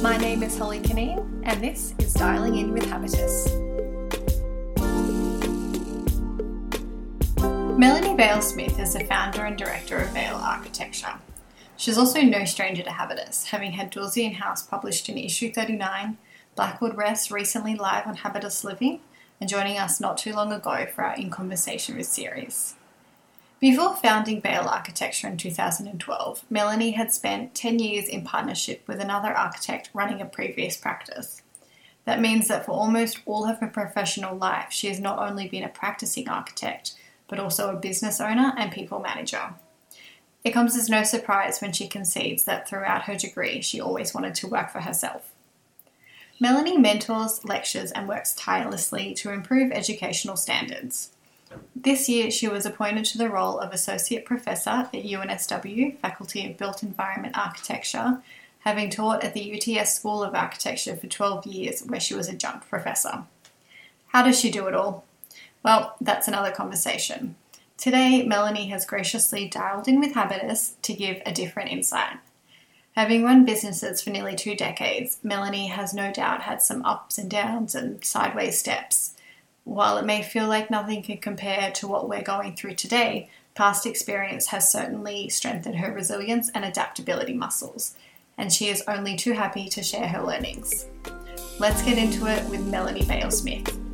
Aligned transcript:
My 0.00 0.16
name 0.16 0.44
is 0.44 0.56
Holly 0.56 0.78
Canine, 0.78 1.42
and 1.44 1.60
this 1.60 1.92
is 1.98 2.14
Dialing 2.14 2.56
In 2.56 2.72
with 2.72 2.84
Habitus. 2.84 3.48
Melanie 7.76 8.14
Vale 8.14 8.40
Smith 8.40 8.78
is 8.78 8.92
the 8.94 9.04
founder 9.08 9.44
and 9.44 9.58
director 9.58 9.98
of 9.98 10.10
Vale 10.10 10.36
Architecture. 10.36 11.14
She's 11.76 11.98
also 11.98 12.20
no 12.20 12.44
stranger 12.44 12.84
to 12.84 12.90
Habitus, 12.90 13.46
having 13.46 13.72
had 13.72 13.90
Dawsey 13.90 14.24
and 14.24 14.36
House 14.36 14.62
published 14.62 15.08
in 15.08 15.18
issue 15.18 15.52
39, 15.52 16.16
Blackwood 16.54 16.96
Rest 16.96 17.32
recently 17.32 17.74
live 17.74 18.06
on 18.06 18.14
Habitus 18.14 18.62
Living, 18.62 19.00
and 19.40 19.50
joining 19.50 19.78
us 19.78 20.00
not 20.00 20.16
too 20.16 20.32
long 20.32 20.52
ago 20.52 20.86
for 20.94 21.02
our 21.02 21.16
In 21.16 21.28
Conversation 21.28 21.96
with 21.96 22.06
series. 22.06 22.76
Before 23.60 23.96
founding 23.96 24.38
Bale 24.38 24.68
Architecture 24.68 25.26
in 25.26 25.36
2012, 25.36 26.44
Melanie 26.48 26.92
had 26.92 27.12
spent 27.12 27.56
10 27.56 27.80
years 27.80 28.08
in 28.08 28.22
partnership 28.22 28.86
with 28.86 29.00
another 29.00 29.36
architect 29.36 29.90
running 29.92 30.20
a 30.20 30.26
previous 30.26 30.76
practice. 30.76 31.42
That 32.04 32.20
means 32.20 32.46
that 32.46 32.64
for 32.64 32.70
almost 32.70 33.18
all 33.26 33.44
of 33.46 33.58
her 33.58 33.66
professional 33.66 34.36
life, 34.36 34.68
she 34.70 34.86
has 34.86 35.00
not 35.00 35.18
only 35.18 35.48
been 35.48 35.64
a 35.64 35.68
practicing 35.68 36.28
architect, 36.28 36.94
but 37.26 37.40
also 37.40 37.70
a 37.70 37.80
business 37.80 38.20
owner 38.20 38.54
and 38.56 38.70
people 38.70 39.00
manager. 39.00 39.54
It 40.44 40.52
comes 40.52 40.76
as 40.76 40.88
no 40.88 41.02
surprise 41.02 41.60
when 41.60 41.72
she 41.72 41.88
concedes 41.88 42.44
that 42.44 42.68
throughout 42.68 43.02
her 43.02 43.16
degree, 43.16 43.60
she 43.60 43.80
always 43.80 44.14
wanted 44.14 44.36
to 44.36 44.46
work 44.46 44.70
for 44.70 44.82
herself. 44.82 45.32
Melanie 46.38 46.78
mentors, 46.78 47.44
lectures, 47.44 47.90
and 47.90 48.06
works 48.06 48.34
tirelessly 48.34 49.14
to 49.14 49.32
improve 49.32 49.72
educational 49.72 50.36
standards. 50.36 51.10
This 51.74 52.08
year, 52.08 52.30
she 52.30 52.48
was 52.48 52.66
appointed 52.66 53.04
to 53.06 53.18
the 53.18 53.30
role 53.30 53.58
of 53.58 53.72
Associate 53.72 54.24
Professor 54.24 54.70
at 54.70 54.92
UNSW, 54.92 55.98
Faculty 55.98 56.50
of 56.50 56.58
Built 56.58 56.82
Environment 56.82 57.36
Architecture, 57.38 58.22
having 58.60 58.90
taught 58.90 59.24
at 59.24 59.34
the 59.34 59.78
UTS 59.80 59.94
School 59.94 60.22
of 60.22 60.34
Architecture 60.34 60.96
for 60.96 61.06
12 61.06 61.46
years, 61.46 61.82
where 61.82 62.00
she 62.00 62.14
was 62.14 62.28
a 62.28 62.32
adjunct 62.32 62.68
professor. 62.68 63.24
How 64.08 64.22
does 64.22 64.38
she 64.38 64.50
do 64.50 64.66
it 64.66 64.74
all? 64.74 65.04
Well, 65.62 65.96
that's 66.00 66.28
another 66.28 66.50
conversation. 66.50 67.36
Today, 67.76 68.24
Melanie 68.24 68.68
has 68.68 68.84
graciously 68.84 69.48
dialed 69.48 69.86
in 69.86 70.00
with 70.00 70.14
Habitus 70.14 70.74
to 70.82 70.92
give 70.92 71.22
a 71.24 71.32
different 71.32 71.70
insight. 71.70 72.18
Having 72.92 73.22
run 73.22 73.44
businesses 73.44 74.02
for 74.02 74.10
nearly 74.10 74.34
two 74.34 74.56
decades, 74.56 75.18
Melanie 75.22 75.68
has 75.68 75.94
no 75.94 76.12
doubt 76.12 76.42
had 76.42 76.60
some 76.60 76.84
ups 76.84 77.16
and 77.16 77.30
downs 77.30 77.76
and 77.76 78.04
sideways 78.04 78.58
steps. 78.58 79.14
While 79.68 79.98
it 79.98 80.06
may 80.06 80.22
feel 80.22 80.48
like 80.48 80.70
nothing 80.70 81.02
can 81.02 81.18
compare 81.18 81.70
to 81.72 81.86
what 81.86 82.08
we're 82.08 82.22
going 82.22 82.56
through 82.56 82.76
today, 82.76 83.28
past 83.54 83.84
experience 83.84 84.46
has 84.46 84.72
certainly 84.72 85.28
strengthened 85.28 85.76
her 85.76 85.92
resilience 85.92 86.50
and 86.54 86.64
adaptability 86.64 87.34
muscles, 87.34 87.94
and 88.38 88.50
she 88.50 88.68
is 88.68 88.82
only 88.88 89.14
too 89.14 89.32
happy 89.32 89.68
to 89.68 89.82
share 89.82 90.08
her 90.08 90.22
learnings. 90.22 90.86
Let's 91.58 91.82
get 91.82 91.98
into 91.98 92.26
it 92.26 92.48
with 92.48 92.66
Melanie 92.66 93.02
Vale 93.02 93.30
Smith. 93.30 93.87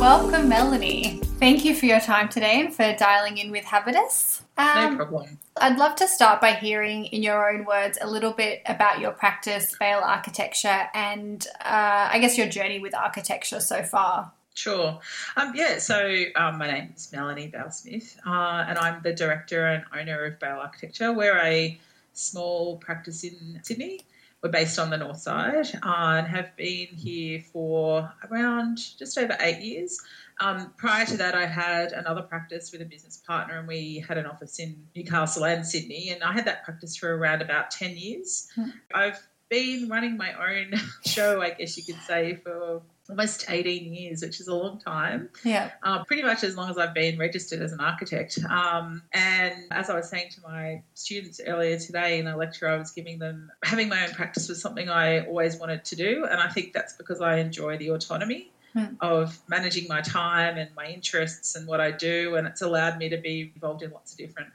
Welcome, 0.00 0.48
Melanie. 0.48 1.18
Thank 1.40 1.64
you 1.64 1.74
for 1.74 1.86
your 1.86 1.98
time 1.98 2.28
today 2.28 2.60
and 2.60 2.72
for 2.72 2.94
dialing 2.94 3.38
in 3.38 3.50
with 3.50 3.64
Habitus. 3.64 4.42
Um, 4.56 4.92
no 4.92 4.96
problem. 4.96 5.38
I'd 5.60 5.76
love 5.76 5.96
to 5.96 6.06
start 6.06 6.40
by 6.40 6.52
hearing, 6.52 7.06
in 7.06 7.24
your 7.24 7.52
own 7.52 7.64
words, 7.64 7.98
a 8.00 8.08
little 8.08 8.30
bit 8.30 8.62
about 8.66 9.00
your 9.00 9.10
practice, 9.10 9.74
Bale 9.76 9.98
Architecture, 9.98 10.86
and 10.94 11.44
uh, 11.64 12.10
I 12.12 12.20
guess 12.20 12.38
your 12.38 12.48
journey 12.48 12.78
with 12.78 12.94
architecture 12.94 13.58
so 13.58 13.82
far. 13.82 14.30
Sure. 14.54 15.00
Um, 15.36 15.52
yeah, 15.56 15.78
so 15.78 16.24
um, 16.36 16.58
my 16.58 16.70
name 16.70 16.92
is 16.96 17.10
Melanie 17.12 17.48
Vale 17.48 17.72
Smith, 17.72 18.20
uh, 18.24 18.66
and 18.68 18.78
I'm 18.78 19.02
the 19.02 19.12
director 19.12 19.66
and 19.66 19.84
owner 19.98 20.26
of 20.26 20.38
Bale 20.38 20.58
Architecture. 20.58 21.12
We're 21.12 21.38
a 21.38 21.76
small 22.12 22.76
practice 22.76 23.24
in 23.24 23.58
Sydney. 23.64 24.02
We're 24.42 24.50
based 24.50 24.78
on 24.78 24.90
the 24.90 24.96
north 24.96 25.18
side 25.18 25.66
uh, 25.82 26.18
and 26.18 26.26
have 26.28 26.56
been 26.56 26.86
here 26.88 27.42
for 27.52 28.12
around 28.30 28.78
just 28.96 29.18
over 29.18 29.36
eight 29.40 29.60
years. 29.60 30.00
Um, 30.40 30.72
prior 30.76 31.04
to 31.06 31.16
that, 31.16 31.34
I 31.34 31.46
had 31.46 31.90
another 31.90 32.22
practice 32.22 32.70
with 32.70 32.80
a 32.80 32.84
business 32.84 33.16
partner, 33.26 33.58
and 33.58 33.66
we 33.66 34.04
had 34.06 34.16
an 34.16 34.26
office 34.26 34.60
in 34.60 34.86
Newcastle 34.94 35.44
and 35.44 35.66
Sydney. 35.66 36.10
And 36.10 36.22
I 36.22 36.32
had 36.32 36.44
that 36.44 36.64
practice 36.64 36.96
for 36.96 37.16
around 37.16 37.42
about 37.42 37.72
10 37.72 37.96
years. 37.96 38.48
Hmm. 38.54 38.68
I've 38.94 39.18
been 39.48 39.88
running 39.88 40.16
my 40.16 40.32
own 40.34 40.78
show, 41.06 41.42
I 41.42 41.50
guess 41.50 41.76
you 41.76 41.82
could 41.82 42.00
say, 42.02 42.36
for 42.36 42.82
almost 43.08 43.46
18 43.48 43.92
years, 43.94 44.22
which 44.22 44.40
is 44.40 44.48
a 44.48 44.54
long 44.54 44.78
time. 44.78 45.30
Yeah. 45.44 45.70
Uh, 45.82 46.04
pretty 46.04 46.22
much 46.22 46.44
as 46.44 46.56
long 46.56 46.70
as 46.70 46.76
I've 46.76 46.94
been 46.94 47.18
registered 47.18 47.62
as 47.62 47.72
an 47.72 47.80
architect. 47.80 48.38
Um, 48.48 49.02
and 49.12 49.54
as 49.70 49.88
I 49.88 49.94
was 49.94 50.08
saying 50.10 50.30
to 50.32 50.40
my 50.42 50.82
students 50.94 51.40
earlier 51.46 51.78
today 51.78 52.18
in 52.18 52.26
a 52.26 52.36
lecture 52.36 52.68
I 52.68 52.76
was 52.76 52.90
giving 52.90 53.18
them, 53.18 53.50
having 53.64 53.88
my 53.88 54.06
own 54.06 54.12
practice 54.12 54.48
was 54.48 54.60
something 54.60 54.90
I 54.90 55.26
always 55.26 55.56
wanted 55.56 55.84
to 55.86 55.96
do. 55.96 56.26
And 56.30 56.40
I 56.40 56.48
think 56.48 56.72
that's 56.72 56.94
because 56.94 57.20
I 57.20 57.38
enjoy 57.38 57.78
the 57.78 57.90
autonomy 57.90 58.50
hmm. 58.74 58.94
of 59.00 59.38
managing 59.48 59.88
my 59.88 60.00
time 60.02 60.58
and 60.58 60.70
my 60.74 60.86
interests 60.86 61.56
and 61.56 61.66
what 61.66 61.80
I 61.80 61.90
do, 61.90 62.36
and 62.36 62.46
it's 62.46 62.62
allowed 62.62 62.98
me 62.98 63.08
to 63.08 63.18
be 63.18 63.52
involved 63.54 63.82
in 63.82 63.90
lots 63.90 64.12
of 64.12 64.18
different 64.18 64.50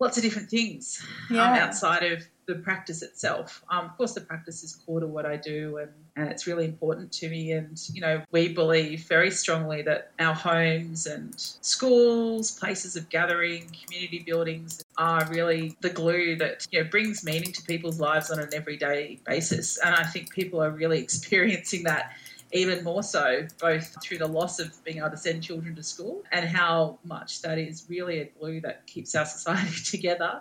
lots 0.00 0.16
of 0.16 0.24
different 0.24 0.50
things 0.50 1.00
um, 1.30 1.36
yeah. 1.36 1.52
um, 1.52 1.58
outside 1.58 2.02
of 2.02 2.26
the 2.46 2.56
practice 2.56 3.02
itself. 3.02 3.64
Um, 3.70 3.86
of 3.86 3.96
course, 3.96 4.12
the 4.12 4.20
practice 4.20 4.62
is 4.62 4.76
core 4.76 5.00
to 5.00 5.06
what 5.06 5.26
I 5.26 5.36
do, 5.36 5.78
and, 5.78 5.90
and 6.16 6.28
it's 6.28 6.46
really 6.46 6.64
important 6.64 7.12
to 7.12 7.28
me. 7.28 7.52
And 7.52 7.80
you 7.92 8.00
know, 8.00 8.22
we 8.30 8.48
believe 8.48 9.04
very 9.04 9.30
strongly 9.30 9.82
that 9.82 10.10
our 10.18 10.34
homes 10.34 11.06
and 11.06 11.34
schools, 11.38 12.52
places 12.52 12.96
of 12.96 13.08
gathering, 13.08 13.70
community 13.84 14.20
buildings 14.20 14.84
are 14.98 15.26
really 15.30 15.76
the 15.80 15.90
glue 15.90 16.36
that 16.36 16.66
you 16.70 16.82
know 16.82 16.88
brings 16.88 17.24
meaning 17.24 17.52
to 17.52 17.62
people's 17.62 18.00
lives 18.00 18.30
on 18.30 18.38
an 18.38 18.48
everyday 18.52 19.18
basis. 19.24 19.78
And 19.78 19.94
I 19.94 20.04
think 20.04 20.32
people 20.32 20.62
are 20.62 20.70
really 20.70 20.98
experiencing 21.02 21.84
that 21.84 22.12
even 22.54 22.84
more 22.84 23.02
so, 23.02 23.46
both 23.60 23.96
through 24.02 24.18
the 24.18 24.28
loss 24.28 24.60
of 24.60 24.82
being 24.84 24.98
able 24.98 25.10
to 25.10 25.16
send 25.16 25.42
children 25.42 25.74
to 25.74 25.82
school 25.82 26.22
and 26.30 26.48
how 26.48 26.98
much 27.04 27.42
that 27.42 27.58
is 27.58 27.84
really 27.88 28.20
a 28.20 28.26
glue 28.38 28.60
that 28.60 28.86
keeps 28.86 29.14
our 29.14 29.26
society 29.36 29.82
together. 29.84 30.40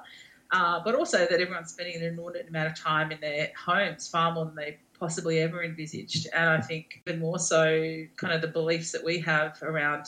Uh, 0.53 0.79
but 0.85 0.93
also 0.93 1.17
that 1.17 1.41
everyone's 1.41 1.71
spending 1.71 1.95
an 1.95 2.03
inordinate 2.03 2.47
amount 2.47 2.67
of 2.67 2.77
time 2.77 3.11
in 3.11 3.19
their 3.19 3.49
homes, 3.57 4.07
far 4.07 4.31
more 4.31 4.45
than 4.45 4.53
they 4.53 4.77
possibly 4.99 5.39
ever 5.39 5.63
envisaged. 5.63 6.27
And 6.31 6.47
I 6.47 6.61
think 6.61 7.01
even 7.07 7.19
more 7.19 7.39
so, 7.39 8.05
kind 8.17 8.33
of 8.33 8.41
the 8.41 8.47
beliefs 8.47 8.91
that 8.91 9.03
we 9.03 9.19
have 9.21 9.57
around 9.63 10.05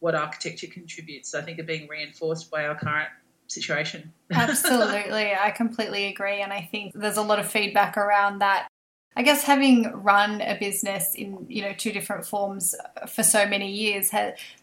what 0.00 0.14
architecture 0.14 0.66
contributes, 0.66 1.34
I 1.34 1.42
think 1.42 1.58
are 1.58 1.64
being 1.64 1.88
reinforced 1.88 2.50
by 2.50 2.66
our 2.66 2.74
current 2.74 3.10
situation. 3.48 4.10
Absolutely. 4.32 5.34
I 5.34 5.50
completely 5.50 6.06
agree. 6.06 6.40
And 6.40 6.54
I 6.54 6.68
think 6.72 6.94
there's 6.94 7.18
a 7.18 7.22
lot 7.22 7.38
of 7.38 7.46
feedback 7.50 7.98
around 7.98 8.38
that 8.38 8.68
I 9.14 9.22
guess 9.22 9.42
having 9.42 9.92
run 10.02 10.40
a 10.40 10.56
business 10.58 11.14
in 11.14 11.44
you 11.48 11.62
know 11.62 11.74
two 11.74 11.92
different 11.92 12.24
forms 12.24 12.74
for 13.06 13.22
so 13.22 13.46
many 13.46 13.70
years, 13.70 14.10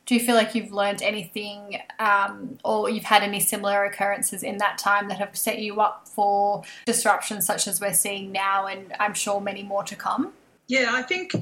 do 0.05 0.15
you 0.15 0.19
feel 0.19 0.35
like 0.35 0.55
you've 0.55 0.71
learned 0.71 1.03
anything, 1.03 1.79
um, 1.99 2.57
or 2.65 2.89
you've 2.89 3.03
had 3.03 3.21
any 3.21 3.39
similar 3.39 3.85
occurrences 3.85 4.41
in 4.41 4.57
that 4.57 4.79
time 4.79 5.07
that 5.09 5.19
have 5.19 5.35
set 5.35 5.59
you 5.59 5.81
up 5.81 6.07
for 6.07 6.63
disruptions 6.85 7.45
such 7.45 7.67
as 7.67 7.79
we're 7.79 7.93
seeing 7.93 8.31
now, 8.31 8.65
and 8.65 8.93
I'm 8.99 9.13
sure 9.13 9.39
many 9.39 9.61
more 9.61 9.83
to 9.83 9.95
come? 9.95 10.33
Yeah, 10.69 10.91
I 10.93 11.01
think 11.01 11.35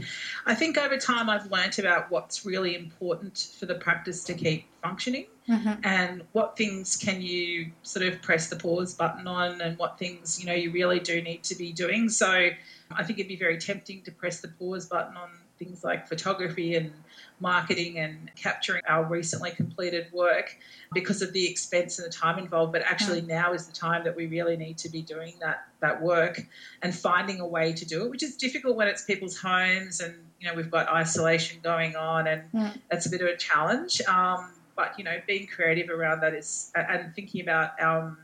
I 0.45 0.55
think 0.55 0.77
over 0.77 0.97
time 0.97 1.29
I've 1.29 1.51
learnt 1.51 1.79
about 1.79 2.09
what's 2.09 2.45
really 2.45 2.77
important 2.77 3.49
for 3.59 3.65
the 3.65 3.75
practice 3.75 4.23
to 4.23 4.33
keep 4.33 4.67
functioning 4.81 5.25
mm-hmm. 5.49 5.81
and 5.83 6.23
what 6.31 6.55
things 6.55 6.95
can 6.95 7.21
you 7.21 7.71
sort 7.83 8.05
of 8.05 8.21
press 8.21 8.47
the 8.47 8.55
pause 8.55 8.93
button 8.93 9.27
on 9.27 9.59
and 9.59 9.77
what 9.77 9.99
things 9.99 10.39
you 10.39 10.45
know 10.45 10.53
you 10.53 10.71
really 10.71 11.01
do 11.01 11.21
need 11.21 11.43
to 11.43 11.55
be 11.55 11.73
doing. 11.73 12.07
So 12.07 12.49
I 12.89 13.03
think 13.03 13.19
it'd 13.19 13.27
be 13.27 13.35
very 13.35 13.57
tempting 13.57 14.01
to 14.03 14.13
press 14.13 14.39
the 14.39 14.47
pause 14.47 14.85
button 14.85 15.17
on 15.17 15.29
things 15.57 15.83
like 15.83 16.07
photography 16.07 16.75
and 16.75 16.91
marketing 17.39 17.99
and 17.99 18.31
capturing 18.35 18.81
our 18.87 19.03
recently 19.03 19.51
completed 19.51 20.07
work 20.11 20.57
because 20.93 21.21
of 21.21 21.33
the 21.33 21.49
expense 21.49 21.99
and 21.99 22.07
the 22.07 22.11
time 22.11 22.39
involved. 22.39 22.71
But 22.71 22.81
actually, 22.83 23.21
mm. 23.21 23.27
now 23.27 23.53
is 23.53 23.67
the 23.67 23.73
time 23.73 24.03
that 24.03 24.15
we 24.15 24.27
really 24.27 24.57
need 24.57 24.77
to 24.79 24.89
be 24.89 25.01
doing 25.01 25.33
that 25.41 25.67
that 25.79 26.01
work 26.01 26.41
and 26.81 26.95
finding 26.95 27.39
a 27.39 27.47
way 27.47 27.73
to 27.73 27.85
do 27.85 28.05
it, 28.05 28.09
which 28.09 28.23
is 28.23 28.35
difficult 28.35 28.75
when 28.75 28.87
it's 28.87 29.03
people's 29.03 29.37
homes 29.37 29.99
and 29.99 30.15
you 30.39 30.47
know 30.47 30.55
we've 30.55 30.71
got 30.71 30.87
isolation 30.89 31.59
going 31.63 31.95
on, 31.95 32.27
and 32.27 32.43
mm. 32.51 32.77
that's 32.89 33.05
a 33.05 33.09
bit 33.09 33.21
of 33.21 33.27
a 33.27 33.37
challenge. 33.37 34.01
Um, 34.01 34.51
but 34.75 34.97
you 34.97 35.03
know, 35.03 35.17
being 35.25 35.47
creative 35.47 35.89
around 35.89 36.21
that 36.21 36.33
is 36.33 36.71
and 36.75 37.13
thinking 37.15 37.41
about 37.41 37.81
um, 37.81 38.17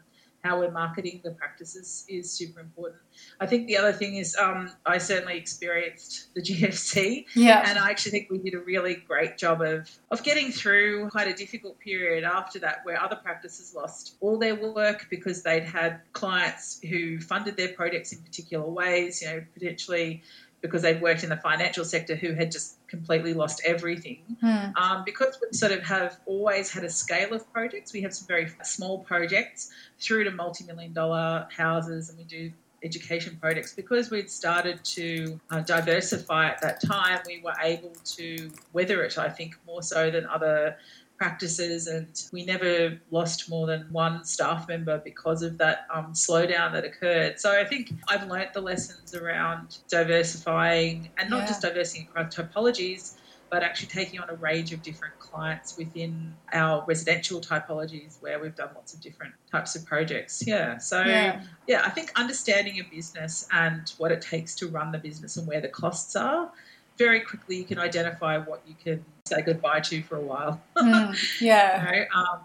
how 0.43 0.59
we're 0.59 0.71
marketing 0.71 1.21
the 1.23 1.31
practices 1.31 2.05
is 2.09 2.29
super 2.29 2.59
important. 2.59 3.01
I 3.39 3.45
think 3.45 3.67
the 3.67 3.77
other 3.77 3.93
thing 3.93 4.15
is 4.15 4.35
um, 4.35 4.69
I 4.85 4.97
certainly 4.97 5.37
experienced 5.37 6.33
the 6.35 6.41
GFC, 6.41 7.25
yeah. 7.35 7.63
and 7.69 7.79
I 7.79 7.89
actually 7.89 8.11
think 8.11 8.29
we 8.29 8.39
did 8.39 8.53
a 8.53 8.59
really 8.59 8.95
great 8.95 9.37
job 9.37 9.61
of 9.61 9.89
of 10.11 10.23
getting 10.23 10.51
through 10.51 11.09
quite 11.09 11.27
a 11.27 11.33
difficult 11.33 11.79
period 11.79 12.23
after 12.23 12.59
that, 12.59 12.79
where 12.83 13.01
other 13.01 13.15
practices 13.15 13.73
lost 13.73 14.15
all 14.19 14.37
their 14.37 14.55
work 14.55 15.07
because 15.09 15.43
they'd 15.43 15.63
had 15.63 16.01
clients 16.11 16.79
who 16.81 17.19
funded 17.19 17.55
their 17.55 17.69
projects 17.69 18.11
in 18.11 18.19
particular 18.19 18.67
ways, 18.67 19.21
you 19.21 19.27
know, 19.29 19.43
potentially 19.53 20.21
because 20.63 20.81
they've 20.81 21.01
worked 21.01 21.23
in 21.23 21.29
the 21.29 21.37
financial 21.37 21.83
sector 21.83 22.15
who 22.15 22.33
had 22.33 22.49
just 22.49 22.77
completely 22.87 23.33
lost 23.33 23.61
everything. 23.65 24.19
Hmm. 24.39 24.69
Um, 24.77 25.03
because 25.05 25.37
we 25.41 25.55
sort 25.55 25.73
of 25.73 25.83
have 25.83 26.17
always 26.25 26.71
had 26.71 26.85
a 26.85 26.89
scale 26.89 27.33
of 27.33 27.51
projects, 27.51 27.91
we 27.91 28.01
have 28.01 28.13
some 28.13 28.27
very 28.27 28.49
small 28.63 28.99
projects 28.99 29.71
through 29.99 30.23
to 30.23 30.31
multi 30.31 30.63
million 30.63 30.93
dollar 30.93 31.47
houses, 31.55 32.09
and 32.09 32.17
we 32.17 32.23
do 32.23 32.49
education 32.81 33.37
projects. 33.41 33.73
Because 33.73 34.09
we'd 34.09 34.31
started 34.31 34.81
to 34.85 35.39
uh, 35.51 35.59
diversify 35.59 36.47
at 36.47 36.61
that 36.61 36.81
time, 36.81 37.19
we 37.27 37.41
were 37.43 37.55
able 37.61 37.91
to 38.15 38.49
weather 38.71 39.03
it, 39.03 39.17
I 39.17 39.27
think, 39.27 39.57
more 39.67 39.83
so 39.83 40.09
than 40.09 40.25
other 40.25 40.77
practices 41.23 41.87
and 41.87 42.21
we 42.33 42.43
never 42.43 42.99
lost 43.09 43.49
more 43.49 43.65
than 43.65 43.87
one 43.91 44.25
staff 44.25 44.67
member 44.67 45.01
because 45.05 45.41
of 45.41 45.57
that 45.57 45.87
um, 45.93 46.11
slowdown 46.11 46.73
that 46.73 46.83
occurred. 46.83 47.39
So 47.39 47.57
I 47.57 47.63
think 47.63 47.93
I've 48.09 48.27
learnt 48.27 48.51
the 48.53 48.59
lessons 48.59 49.13
around 49.15 49.77
diversifying 49.89 51.09
and 51.17 51.29
not 51.29 51.41
Yeah. 51.43 51.47
just 51.47 51.61
diversifying 51.61 52.09
across 52.09 52.35
typologies, 52.35 53.15
but 53.49 53.63
actually 53.63 53.87
taking 53.87 54.19
on 54.19 54.29
a 54.29 54.35
range 54.35 54.73
of 54.73 54.81
different 54.81 55.17
clients 55.19 55.77
within 55.77 56.35
our 56.51 56.83
residential 56.87 57.39
typologies 57.39 58.21
where 58.21 58.37
we've 58.41 58.55
done 58.55 58.71
lots 58.75 58.93
of 58.93 58.99
different 58.99 59.33
types 59.49 59.75
of 59.77 59.85
projects. 59.85 60.43
Yeah. 60.45 60.77
So 60.77 61.03
Yeah. 61.05 61.41
yeah, 61.67 61.83
I 61.85 61.89
think 61.89 62.11
understanding 62.19 62.75
your 62.75 62.85
business 62.91 63.47
and 63.53 63.89
what 63.97 64.11
it 64.11 64.21
takes 64.21 64.55
to 64.55 64.67
run 64.67 64.91
the 64.91 64.97
business 64.97 65.37
and 65.37 65.47
where 65.47 65.61
the 65.61 65.69
costs 65.69 66.17
are, 66.17 66.51
very 66.97 67.21
quickly 67.21 67.57
you 67.57 67.63
can 67.65 67.79
identify 67.79 68.37
what 68.37 68.61
you 68.67 68.75
can 68.83 69.03
say 69.25 69.41
goodbye 69.41 69.79
to 69.81 70.01
for 70.03 70.17
a 70.17 70.21
while. 70.21 70.61
Hmm. 70.77 71.13
Yeah. 71.39 71.91
You 71.91 71.99
know, 71.99 72.05
um, 72.15 72.39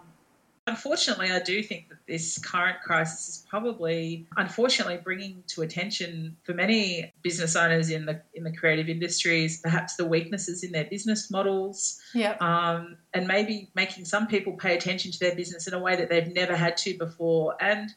unfortunately, 0.67 1.31
I 1.31 1.39
do 1.39 1.61
think 1.63 1.89
that 1.89 1.97
this 2.07 2.37
current 2.37 2.77
crisis 2.83 3.27
is 3.29 3.45
probably, 3.49 4.27
unfortunately, 4.37 4.99
bringing 5.03 5.43
to 5.47 5.61
attention 5.63 6.37
for 6.43 6.53
many 6.53 7.11
business 7.23 7.55
owners 7.55 7.89
in 7.89 8.05
the 8.05 8.21
in 8.33 8.43
the 8.43 8.55
creative 8.55 8.87
industries, 8.87 9.59
perhaps 9.61 9.95
the 9.95 10.05
weaknesses 10.05 10.63
in 10.63 10.71
their 10.71 10.85
business 10.85 11.29
models, 11.31 11.99
Yeah. 12.13 12.35
um, 12.39 12.97
and 13.13 13.27
maybe 13.27 13.69
making 13.75 14.05
some 14.05 14.27
people 14.27 14.53
pay 14.53 14.75
attention 14.75 15.11
to 15.11 15.19
their 15.19 15.35
business 15.35 15.67
in 15.67 15.73
a 15.73 15.79
way 15.79 15.95
that 15.95 16.09
they've 16.09 16.33
never 16.33 16.55
had 16.55 16.77
to 16.77 16.97
before. 16.97 17.55
And 17.59 17.89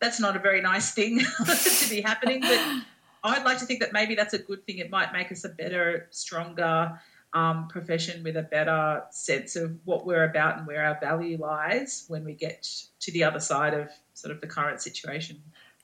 that's 0.00 0.18
not 0.20 0.34
a 0.36 0.40
very 0.40 0.60
nice 0.60 0.92
thing 0.92 1.20
to 1.46 1.86
be 1.90 2.00
happening, 2.00 2.40
but 2.40 2.82
I'd 3.22 3.44
like 3.44 3.58
to 3.58 3.66
think 3.66 3.80
that 3.80 3.92
maybe 3.92 4.14
that's 4.14 4.34
a 4.34 4.38
good 4.38 4.64
thing. 4.66 4.78
It 4.78 4.90
might 4.90 5.12
make 5.12 5.30
us 5.30 5.44
a 5.44 5.48
better, 5.48 6.08
stronger 6.10 6.98
um, 7.32 7.68
profession 7.68 8.22
with 8.24 8.36
a 8.36 8.42
better 8.42 9.04
sense 9.10 9.56
of 9.56 9.76
what 9.84 10.04
we're 10.04 10.24
about 10.24 10.58
and 10.58 10.66
where 10.66 10.84
our 10.84 10.98
value 11.00 11.38
lies 11.38 12.04
when 12.08 12.24
we 12.24 12.34
get 12.34 12.68
to 13.00 13.12
the 13.12 13.24
other 13.24 13.40
side 13.40 13.74
of 13.74 13.88
sort 14.14 14.34
of 14.34 14.40
the 14.40 14.46
current 14.46 14.80
situation. 14.80 15.40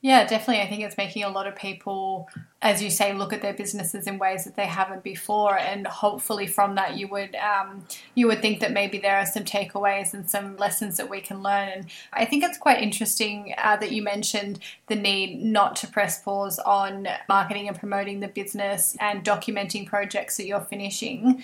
Yeah, 0.06 0.24
definitely. 0.24 0.62
I 0.62 0.68
think 0.68 0.84
it's 0.84 0.96
making 0.96 1.24
a 1.24 1.28
lot 1.28 1.48
of 1.48 1.56
people, 1.56 2.28
as 2.62 2.80
you 2.80 2.90
say, 2.90 3.12
look 3.12 3.32
at 3.32 3.42
their 3.42 3.52
businesses 3.52 4.06
in 4.06 4.18
ways 4.18 4.44
that 4.44 4.54
they 4.54 4.66
haven't 4.66 5.02
before, 5.02 5.58
and 5.58 5.84
hopefully 5.84 6.46
from 6.46 6.76
that 6.76 6.96
you 6.96 7.08
would 7.08 7.34
um, 7.34 7.84
you 8.14 8.28
would 8.28 8.40
think 8.40 8.60
that 8.60 8.70
maybe 8.70 8.98
there 8.98 9.16
are 9.16 9.26
some 9.26 9.42
takeaways 9.42 10.14
and 10.14 10.30
some 10.30 10.56
lessons 10.58 10.96
that 10.98 11.10
we 11.10 11.20
can 11.20 11.42
learn. 11.42 11.68
And 11.70 11.86
I 12.12 12.24
think 12.24 12.44
it's 12.44 12.56
quite 12.56 12.80
interesting 12.80 13.52
uh, 13.58 13.78
that 13.78 13.90
you 13.90 14.00
mentioned 14.00 14.60
the 14.86 14.94
need 14.94 15.42
not 15.42 15.74
to 15.80 15.88
press 15.88 16.22
pause 16.22 16.60
on 16.60 17.08
marketing 17.28 17.66
and 17.66 17.76
promoting 17.76 18.20
the 18.20 18.28
business 18.28 18.96
and 19.00 19.24
documenting 19.24 19.88
projects 19.88 20.36
that 20.36 20.46
you're 20.46 20.60
finishing. 20.60 21.42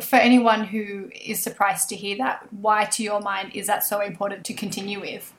For 0.00 0.16
anyone 0.16 0.62
who 0.66 1.10
is 1.20 1.42
surprised 1.42 1.88
to 1.88 1.96
hear 1.96 2.16
that, 2.18 2.46
why, 2.52 2.84
to 2.84 3.02
your 3.02 3.20
mind, 3.20 3.56
is 3.56 3.66
that 3.66 3.82
so 3.82 4.00
important 4.00 4.44
to 4.44 4.54
continue 4.54 5.00
with? 5.00 5.32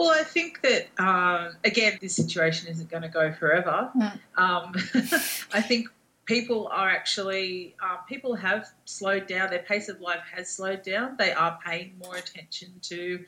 Well, 0.00 0.18
I 0.18 0.24
think 0.24 0.62
that 0.62 0.88
um, 0.98 1.56
again, 1.62 1.98
this 2.00 2.16
situation 2.16 2.68
isn't 2.68 2.88
going 2.88 3.02
to 3.02 3.10
go 3.10 3.34
forever. 3.34 3.90
Mm. 3.94 4.18
Um, 4.34 4.72
I 5.52 5.60
think 5.60 5.88
people 6.24 6.68
are 6.72 6.88
actually 6.88 7.74
um, 7.82 7.98
people 8.08 8.34
have 8.34 8.70
slowed 8.86 9.26
down. 9.26 9.50
Their 9.50 9.58
pace 9.58 9.90
of 9.90 10.00
life 10.00 10.22
has 10.34 10.50
slowed 10.50 10.84
down. 10.84 11.16
They 11.18 11.32
are 11.32 11.58
paying 11.62 12.00
more 12.02 12.16
attention 12.16 12.72
to 12.84 13.22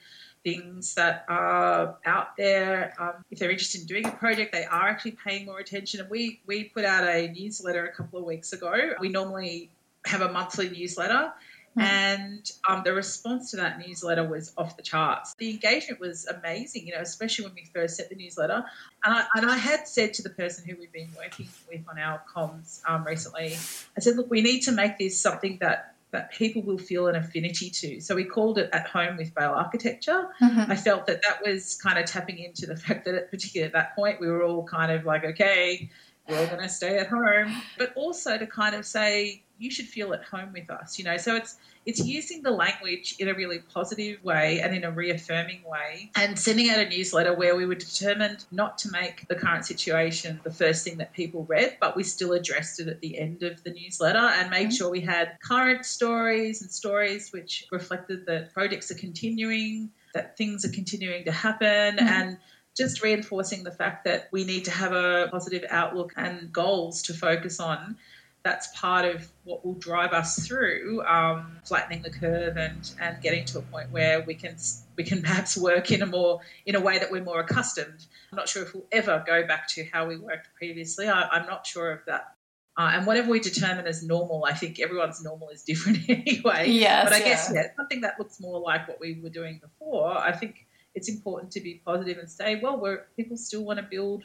things 0.45 0.95
that 0.95 1.27
are 1.29 1.99
out 2.07 2.39
there. 2.39 2.95
Um, 2.99 3.23
if 3.31 3.39
they're 3.39 3.51
interested 3.51 3.83
in 3.83 3.87
doing 3.87 4.07
a 4.07 4.13
project, 4.13 4.55
they 4.55 4.65
are 4.65 4.89
actually 4.89 5.19
paying 5.23 5.45
more 5.45 5.59
attention. 5.59 6.01
And 6.01 6.09
we 6.09 6.41
we 6.47 6.65
put 6.65 6.87
out 6.87 7.05
a 7.07 7.31
newsletter 7.39 7.85
a 7.85 7.93
couple 7.93 8.19
of 8.19 8.25
weeks 8.25 8.55
ago. 8.55 8.95
We 8.99 9.11
normally 9.11 9.69
have 10.07 10.23
a 10.23 10.33
monthly 10.33 10.71
newsletter. 10.71 11.35
Mm. 11.77 11.83
And 11.83 12.53
um, 12.69 12.83
the 12.85 12.93
response 12.93 13.51
to 13.53 13.57
that 13.59 13.79
newsletter 13.79 14.29
was 14.29 14.53
off 14.59 14.77
the 14.77 14.83
charts. 14.83 15.35
The 15.39 15.51
engagement 15.51 16.01
was 16.01 16.27
amazing, 16.27 16.87
you 16.87 16.95
know, 16.95 17.01
especially 17.01 17.47
when 17.47 17.55
we 17.55 17.65
first 17.75 17.97
set 17.97 18.11
the 18.11 18.15
newsletter. 18.15 18.65
And 19.05 19.15
I, 19.15 19.25
and 19.37 19.51
I 19.51 19.57
had 19.57 19.89
said 19.89 20.15
to 20.15 20.23
the 20.23 20.31
person 20.31 20.69
who 20.69 20.77
we've 20.79 20.93
been 20.93 21.11
working 21.17 21.49
with 21.71 21.81
on 21.89 21.99
our 21.99 22.23
comms 22.35 22.81
um, 22.89 23.05
recently, 23.05 23.55
I 23.97 24.01
said, 24.01 24.17
look, 24.17 24.31
we 24.31 24.43
need 24.43 24.61
to 24.61 24.73
make 24.73 24.99
this 24.99 25.21
something 25.21 25.59
that 25.61 25.95
that 26.13 26.31
people 26.31 26.61
will 26.61 26.77
feel 26.77 27.09
an 27.09 27.17
affinity 27.17 27.71
to. 27.71 27.99
So 28.03 28.15
we 28.15 28.25
called 28.25 28.59
it 28.59 28.69
At 28.75 28.87
Home 28.89 29.17
with 29.17 29.35
Bale 29.35 29.53
Architecture. 29.53 30.29
Mhm. 30.43 30.69
I 30.69 30.77
felt 30.77 31.07
that 31.07 31.23
that 31.23 31.41
was 31.43 31.77
kind 31.83 31.99
of 31.99 32.05
tapping 32.05 32.39
into 32.39 32.67
the 32.67 32.77
fact 32.85 33.07
that, 33.07 33.15
at 33.15 33.31
particularly 33.31 33.67
at 33.67 33.73
that 33.73 33.97
point, 33.97 34.21
we 34.21 34.29
were 34.29 34.43
all 34.43 34.63
kind 34.63 34.93
of 34.93 35.07
like, 35.07 35.25
okay, 35.25 35.91
we're 36.29 36.39
all 36.39 36.47
going 36.47 36.61
to 36.61 36.69
stay 36.69 36.99
at 36.99 37.09
home, 37.09 37.51
but 37.79 37.93
also 37.97 38.39
to 38.39 38.47
kind 38.47 38.75
of 38.75 38.85
say 38.85 39.43
you 39.63 39.71
should 39.71 39.87
feel 39.87 40.13
at 40.13 40.25
home 40.25 40.53
with 40.53 40.69
us. 40.71 40.99
You 40.99 41.05
know, 41.05 41.17
so 41.17 41.37
it's 41.37 41.57
it's 41.87 42.05
using 42.05 42.43
the 42.43 42.51
language 42.51 43.17
in 43.19 43.29
a 43.29 43.35
really 43.35 43.61
positive 43.73 44.23
way 44.23 44.61
and 44.61 44.75
in 44.75 44.85
a 44.85 44.91
reaffirming 44.91 45.63
way, 45.65 46.11
and 46.17 46.39
sending 46.39 46.69
out 46.71 46.79
a 46.79 46.89
newsletter 46.89 47.35
where 47.35 47.55
we 47.57 47.65
were 47.67 47.75
determined 47.77 48.45
not 48.51 48.79
to 48.79 48.91
make 48.91 49.27
the 49.29 49.35
current 49.35 49.65
situation 49.65 50.41
the 50.45 50.51
first 50.53 50.85
thing 50.85 50.97
that 50.99 51.13
people 51.13 51.45
read, 51.49 51.77
but 51.81 51.97
we 51.97 52.03
still 52.03 52.33
addressed 52.33 52.79
it 52.81 52.89
at 52.89 53.01
the 53.01 53.19
end 53.19 53.43
of 53.43 53.63
the 53.65 53.71
newsletter 53.71 54.19
and 54.19 54.51
made 54.51 54.69
Mhm. 54.69 54.77
sure 54.77 54.91
we 54.91 55.01
had 55.01 55.37
current 55.43 55.85
stories 55.85 56.63
and 56.63 56.71
stories 56.71 57.33
which 57.33 57.67
reflected 57.73 58.27
that 58.27 58.53
projects 58.53 58.91
are 58.91 58.97
continuing, 59.07 59.91
that 60.15 60.37
things 60.37 60.65
are 60.65 60.71
continuing 60.73 61.25
to 61.25 61.33
happen, 61.33 61.97
Mhm. 61.97 62.03
and 62.03 62.39
just 62.75 63.03
reinforcing 63.03 63.65
the 63.65 63.71
fact 63.73 64.05
that 64.05 64.29
we 64.33 64.45
need 64.45 64.65
to 64.65 64.71
have 64.71 64.93
a 64.93 65.29
positive 65.31 65.65
outlook 65.69 66.13
and 66.17 66.51
goals 66.53 67.03
to 67.03 67.13
focus 67.13 67.61
on. 67.61 67.97
That's 68.45 68.69
part 68.79 69.05
of 69.05 69.29
what 69.45 69.65
will 69.65 69.75
drive 69.75 70.13
us 70.13 70.47
through 70.47 71.03
um, 71.07 71.59
flattening 71.65 72.03
the 72.03 72.11
curve 72.11 72.57
and, 72.57 72.91
and 73.01 73.21
getting 73.23 73.45
to 73.47 73.59
a 73.59 73.63
point 73.63 73.91
where 73.91 74.23
we 74.23 74.35
can 74.35 74.57
we 74.97 75.05
can 75.05 75.23
perhaps 75.23 75.57
work 75.57 75.91
in 75.91 76.03
a 76.03 76.07
more 76.07 76.41
in 76.67 76.75
a 76.75 76.81
way 76.81 76.99
that 76.99 77.11
we're 77.11 77.23
more 77.23 77.41
accustomed. 77.41 78.07
I'm 78.31 78.37
not 78.37 78.49
sure 78.49 78.63
if 78.63 78.75
we'll 78.75 78.87
ever 78.91 79.23
go 79.27 79.47
back 79.47 79.69
to 79.71 79.85
how 79.93 80.07
we 80.07 80.17
worked 80.17 80.49
previously. 80.57 81.09
I, 81.09 81.29
I'm 81.29 81.47
not 81.47 81.67
sure 81.67 81.93
of 81.93 82.01
that. 82.07 82.35
Uh, 82.75 82.93
and 82.95 83.07
whatever 83.07 83.31
we 83.31 83.39
determine 83.39 83.87
as 83.87 84.03
normal, 84.03 84.47
I 84.47 84.55
think 84.55 84.81
everyone's 84.81 85.23
normal 85.23 85.51
is 85.51 85.63
different 85.67 86.09
anyway. 86.09 86.71
Yes, 86.71 87.05
but 87.05 87.13
I 87.13 87.19
guess 87.21 87.51
yeah. 87.53 87.63
yeah, 87.63 87.67
something 87.77 88.01
that 88.01 88.19
looks 88.19 88.41
more 88.41 88.59
like 88.59 88.89
what 88.89 88.99
we 88.99 89.21
were 89.23 89.29
doing 89.29 89.61
before. 89.63 90.17
I 90.17 90.33
think 90.33 90.67
it's 90.95 91.09
important 91.09 91.53
to 91.53 91.61
be 91.61 91.83
positive 91.85 92.19
and 92.19 92.31
say, 92.31 92.61
well, 92.61 92.79
we're, 92.79 93.05
people 93.17 93.37
still 93.37 93.65
want 93.65 93.79
to 93.79 93.83
build 93.83 94.25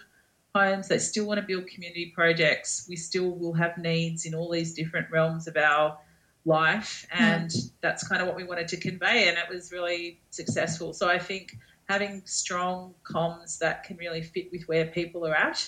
homes, 0.57 0.87
they 0.87 0.99
still 0.99 1.25
want 1.25 1.39
to 1.39 1.45
build 1.45 1.67
community 1.67 2.11
projects. 2.13 2.85
We 2.89 2.95
still 2.95 3.31
will 3.31 3.53
have 3.53 3.77
needs 3.77 4.25
in 4.25 4.33
all 4.33 4.51
these 4.51 4.73
different 4.73 5.09
realms 5.11 5.47
of 5.47 5.57
our 5.57 5.97
life, 6.45 7.05
hmm. 7.11 7.23
and 7.23 7.51
that's 7.81 8.07
kind 8.07 8.21
of 8.21 8.27
what 8.27 8.35
we 8.35 8.43
wanted 8.43 8.67
to 8.69 8.77
convey, 8.77 9.27
and 9.27 9.37
it 9.37 9.49
was 9.49 9.71
really 9.71 10.19
successful. 10.29 10.93
So 10.93 11.09
I 11.09 11.19
think 11.19 11.57
having 11.87 12.21
strong 12.25 12.93
comms 13.03 13.59
that 13.59 13.83
can 13.83 13.97
really 13.97 14.21
fit 14.21 14.51
with 14.51 14.63
where 14.63 14.85
people 14.85 15.25
are 15.25 15.35
at 15.35 15.67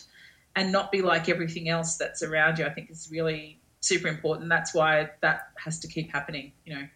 and 0.56 0.72
not 0.72 0.92
be 0.92 1.02
like 1.02 1.30
everything 1.30 1.70
else 1.70 1.96
that's 1.96 2.24
around 2.24 2.60
you, 2.60 2.66
I 2.66 2.70
think 2.72 2.90
is 2.90 3.10
really 3.12 3.60
super 3.80 4.08
important. 4.08 4.50
That's 4.50 4.74
why 4.74 5.12
that 5.22 5.50
has 5.64 5.80
to 5.80 5.88
keep 5.88 6.12
happening, 6.12 6.52
you 6.66 6.76
know. 6.76 6.88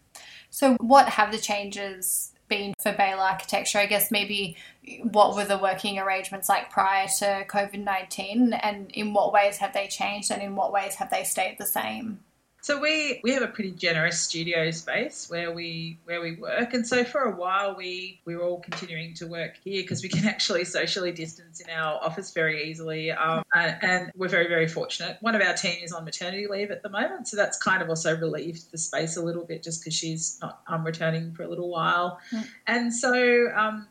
So, 0.50 0.76
what 0.80 1.10
have 1.10 1.32
the 1.32 1.38
changes 1.38 2.33
been 2.58 2.74
for 2.82 2.92
Bale 2.94 3.20
Architecture? 3.20 3.80
I 3.80 3.86
guess 3.86 4.12
maybe 4.12 4.56
what 5.02 5.36
were 5.36 5.46
the 5.46 5.58
working 5.58 6.00
arrangements 6.00 6.50
like 6.50 6.70
prior 6.70 7.08
to 7.20 7.46
COVID 7.48 7.84
19, 7.84 8.54
and 8.54 8.92
in 8.92 9.14
what 9.14 9.34
ways 9.34 9.58
have 9.58 9.74
they 9.74 9.88
changed, 9.88 10.32
and 10.32 10.42
in 10.42 10.56
what 10.56 10.72
ways 10.72 10.96
have 10.96 11.10
they 11.10 11.24
stayed 11.24 11.58
the 11.58 11.66
same? 11.66 12.20
So 12.64 12.80
we 12.80 13.20
we 13.26 13.34
have 13.34 13.44
a 13.44 13.48
pretty 13.48 13.72
generous 13.72 14.22
studio 14.22 14.72
space 14.72 15.30
where 15.30 15.52
we 15.52 16.00
where 16.06 16.22
we 16.22 16.36
work, 16.36 16.74
and 16.74 16.88
so 16.88 17.04
for 17.04 17.24
a 17.24 17.36
while 17.36 17.76
we 17.76 18.22
we 18.24 18.38
were 18.38 18.44
all 18.44 18.62
continuing 18.62 19.14
to 19.16 19.28
work 19.28 19.56
here 19.66 19.84
because 19.84 20.02
we 20.02 20.08
can 20.08 20.26
actually 20.34 20.64
socially 20.64 21.12
distance 21.12 21.60
in 21.60 21.70
our 21.70 22.02
office 22.02 22.32
very 22.32 22.70
easily, 22.70 23.12
um, 23.12 23.44
and, 23.54 23.78
and 23.82 24.12
we're 24.16 24.30
very 24.30 24.48
very 24.48 24.70
fortunate. 24.70 25.18
One 25.20 25.36
of 25.36 25.42
our 25.42 25.54
team 25.56 25.84
is 25.84 25.92
on 25.92 26.06
maternity 26.06 26.48
leave 26.48 26.72
at 26.72 26.84
the 26.84 26.90
moment, 26.90 27.28
so 27.28 27.36
that's 27.36 27.58
kind 27.58 27.84
of 27.84 27.90
also 27.90 28.16
relieved 28.18 28.72
the 28.72 28.78
space 28.78 29.18
a 29.18 29.22
little 29.22 29.44
bit 29.44 29.62
just 29.62 29.82
because 29.82 29.94
she's 29.94 30.40
not 30.42 30.62
um, 30.68 30.86
returning 30.86 31.34
for 31.34 31.44
a 31.44 31.50
little 31.50 31.70
while, 31.70 32.18
Mm. 32.32 32.48
and 32.66 32.94
so. 32.94 33.50
Um, 33.54 33.88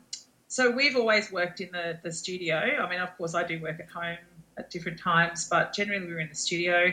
so 0.49 0.71
we've 0.71 0.97
always 0.97 1.33
worked 1.33 1.63
in 1.63 1.71
the, 1.73 1.99
the 2.03 2.13
studio. 2.13 2.57
I 2.57 2.87
mean, 2.91 3.01
of 3.01 3.17
course, 3.17 3.35
I 3.35 3.43
do 3.43 3.59
work 3.63 3.81
at 3.81 3.89
home 3.89 4.19
at 4.59 4.69
different 4.69 4.99
times, 4.99 5.49
but 5.49 5.73
generally 5.73 6.05
we're 6.07 6.21
in 6.21 6.29
the 6.29 6.35
studio. 6.35 6.93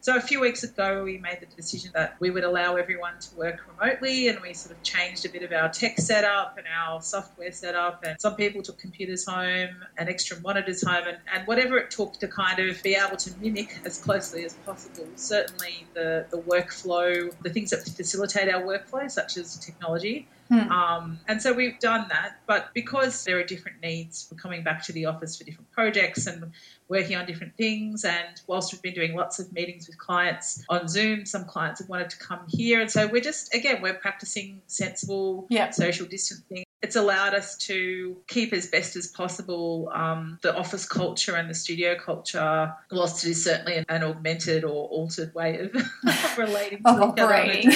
So 0.00 0.16
a 0.16 0.20
few 0.20 0.40
weeks 0.40 0.62
ago, 0.62 1.02
we 1.02 1.18
made 1.18 1.40
the 1.40 1.46
decision 1.56 1.90
that 1.94 2.14
we 2.20 2.30
would 2.30 2.44
allow 2.44 2.76
everyone 2.76 3.18
to 3.18 3.34
work 3.34 3.66
remotely, 3.66 4.28
and 4.28 4.40
we 4.40 4.54
sort 4.54 4.76
of 4.76 4.82
changed 4.84 5.26
a 5.26 5.28
bit 5.28 5.42
of 5.42 5.52
our 5.52 5.68
tech 5.68 5.98
setup 5.98 6.56
and 6.58 6.66
our 6.68 7.02
software 7.02 7.50
setup. 7.50 8.04
And 8.04 8.20
some 8.20 8.36
people 8.36 8.62
took 8.62 8.78
computers 8.78 9.26
home 9.26 9.70
and 9.98 10.08
extra 10.08 10.40
monitors 10.40 10.86
home, 10.86 11.04
and, 11.08 11.18
and 11.34 11.46
whatever 11.48 11.76
it 11.76 11.90
took 11.90 12.12
to 12.20 12.28
kind 12.28 12.60
of 12.60 12.80
be 12.84 12.94
able 12.94 13.16
to 13.16 13.36
mimic 13.40 13.80
as 13.84 13.98
closely 13.98 14.44
as 14.44 14.54
possible. 14.54 15.06
Certainly, 15.16 15.86
the 15.94 16.26
the 16.30 16.38
workflow, 16.38 17.32
the 17.42 17.50
things 17.50 17.70
that 17.70 17.82
facilitate 17.82 18.48
our 18.48 18.62
workflow, 18.62 19.10
such 19.10 19.36
as 19.36 19.56
technology. 19.58 20.28
Hmm. 20.48 20.70
Um, 20.70 21.18
and 21.26 21.42
so 21.42 21.52
we've 21.52 21.78
done 21.80 22.06
that, 22.10 22.38
but 22.46 22.68
because 22.72 23.24
there 23.24 23.38
are 23.40 23.42
different 23.42 23.82
needs, 23.82 24.28
we're 24.30 24.38
coming 24.38 24.62
back 24.62 24.84
to 24.84 24.92
the 24.92 25.06
office 25.06 25.36
for 25.36 25.42
different 25.42 25.72
projects 25.72 26.28
and 26.28 26.52
working 26.88 27.16
on 27.16 27.26
different 27.26 27.56
things. 27.56 28.04
And 28.04 28.40
whilst 28.46 28.72
we've 28.72 28.82
been 28.82 28.94
doing 28.94 29.14
lots 29.16 29.38
of 29.38 29.52
meetings 29.52 29.86
with 29.88 29.98
clients 29.98 30.62
on 30.68 30.88
Zoom, 30.88 31.26
some 31.26 31.44
clients 31.44 31.80
have 31.80 31.88
wanted 31.88 32.10
to 32.10 32.18
come 32.18 32.40
here. 32.48 32.80
And 32.80 32.90
so 32.90 33.06
we're 33.06 33.20
just, 33.22 33.54
again, 33.54 33.82
we're 33.82 33.94
practicing 33.94 34.62
sensible 34.66 35.46
Yeah. 35.50 35.70
social 35.70 36.06
distancing. 36.06 36.64
It's 36.82 36.94
allowed 36.94 37.34
us 37.34 37.56
to 37.58 38.16
keep 38.28 38.52
as 38.52 38.66
best 38.68 38.96
as 38.96 39.08
possible 39.08 39.90
um, 39.94 40.38
the 40.42 40.54
office 40.54 40.86
culture 40.86 41.34
and 41.34 41.48
the 41.50 41.54
studio 41.54 41.96
culture, 41.96 42.72
whilst 42.92 43.24
it 43.24 43.30
is 43.30 43.42
certainly 43.42 43.76
an, 43.76 43.86
an 43.88 44.02
augmented 44.04 44.62
or 44.62 44.86
altered 44.88 45.34
way 45.34 45.58
of 45.58 45.74
relating 46.38 46.82
to 46.84 46.90
Of 46.90 46.96
each 46.96 47.20
other 47.20 47.34
operating. 47.34 47.72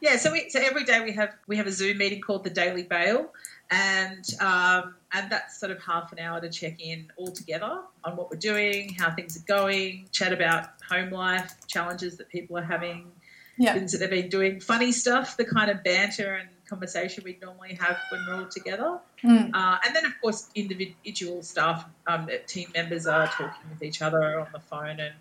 Yeah, 0.00 0.16
so 0.16 0.32
we 0.32 0.48
so 0.48 0.58
every 0.60 0.84
day 0.84 1.00
we 1.04 1.12
have 1.12 1.34
we 1.46 1.56
have 1.56 1.66
a 1.66 1.72
Zoom 1.72 1.98
meeting 1.98 2.20
called 2.22 2.44
the 2.44 2.50
Daily 2.50 2.82
Bail, 2.82 3.30
and 3.70 4.24
um, 4.40 4.94
and 5.12 5.30
that's 5.30 5.58
sort 5.58 5.72
of 5.72 5.82
half 5.82 6.12
an 6.12 6.18
hour 6.18 6.40
to 6.40 6.48
check 6.50 6.80
in 6.80 7.10
all 7.16 7.32
together 7.32 7.80
on 8.04 8.16
what 8.16 8.30
we're 8.30 8.38
doing, 8.38 8.94
how 8.98 9.10
things 9.12 9.36
are 9.36 9.44
going, 9.46 10.08
chat 10.12 10.32
about 10.32 10.70
home 10.88 11.10
life, 11.10 11.54
challenges 11.66 12.16
that 12.18 12.28
people 12.28 12.56
are 12.58 12.62
having, 12.62 13.10
Yeah. 13.58 13.74
things 13.74 13.92
that 13.92 13.98
they've 13.98 14.10
been 14.10 14.28
doing, 14.28 14.60
funny 14.60 14.92
stuff, 14.92 15.36
the 15.36 15.44
kind 15.44 15.70
of 15.70 15.82
banter 15.84 16.34
and 16.34 16.48
conversation 16.68 17.24
we'd 17.24 17.40
normally 17.40 17.74
have 17.74 17.96
when 18.10 18.24
we're 18.28 18.42
all 18.42 18.48
together. 18.48 18.98
Mm. 19.24 19.50
Uh, 19.52 19.78
and 19.84 19.94
then, 19.94 20.06
of 20.06 20.12
course, 20.22 20.48
individual 20.54 21.42
staff, 21.42 21.84
um, 22.06 22.28
team 22.46 22.70
members 22.74 23.06
are 23.06 23.26
talking 23.26 23.68
with 23.70 23.82
each 23.82 24.00
other 24.02 24.40
on 24.40 24.46
the 24.52 24.60
phone 24.60 25.00
and 25.00 25.14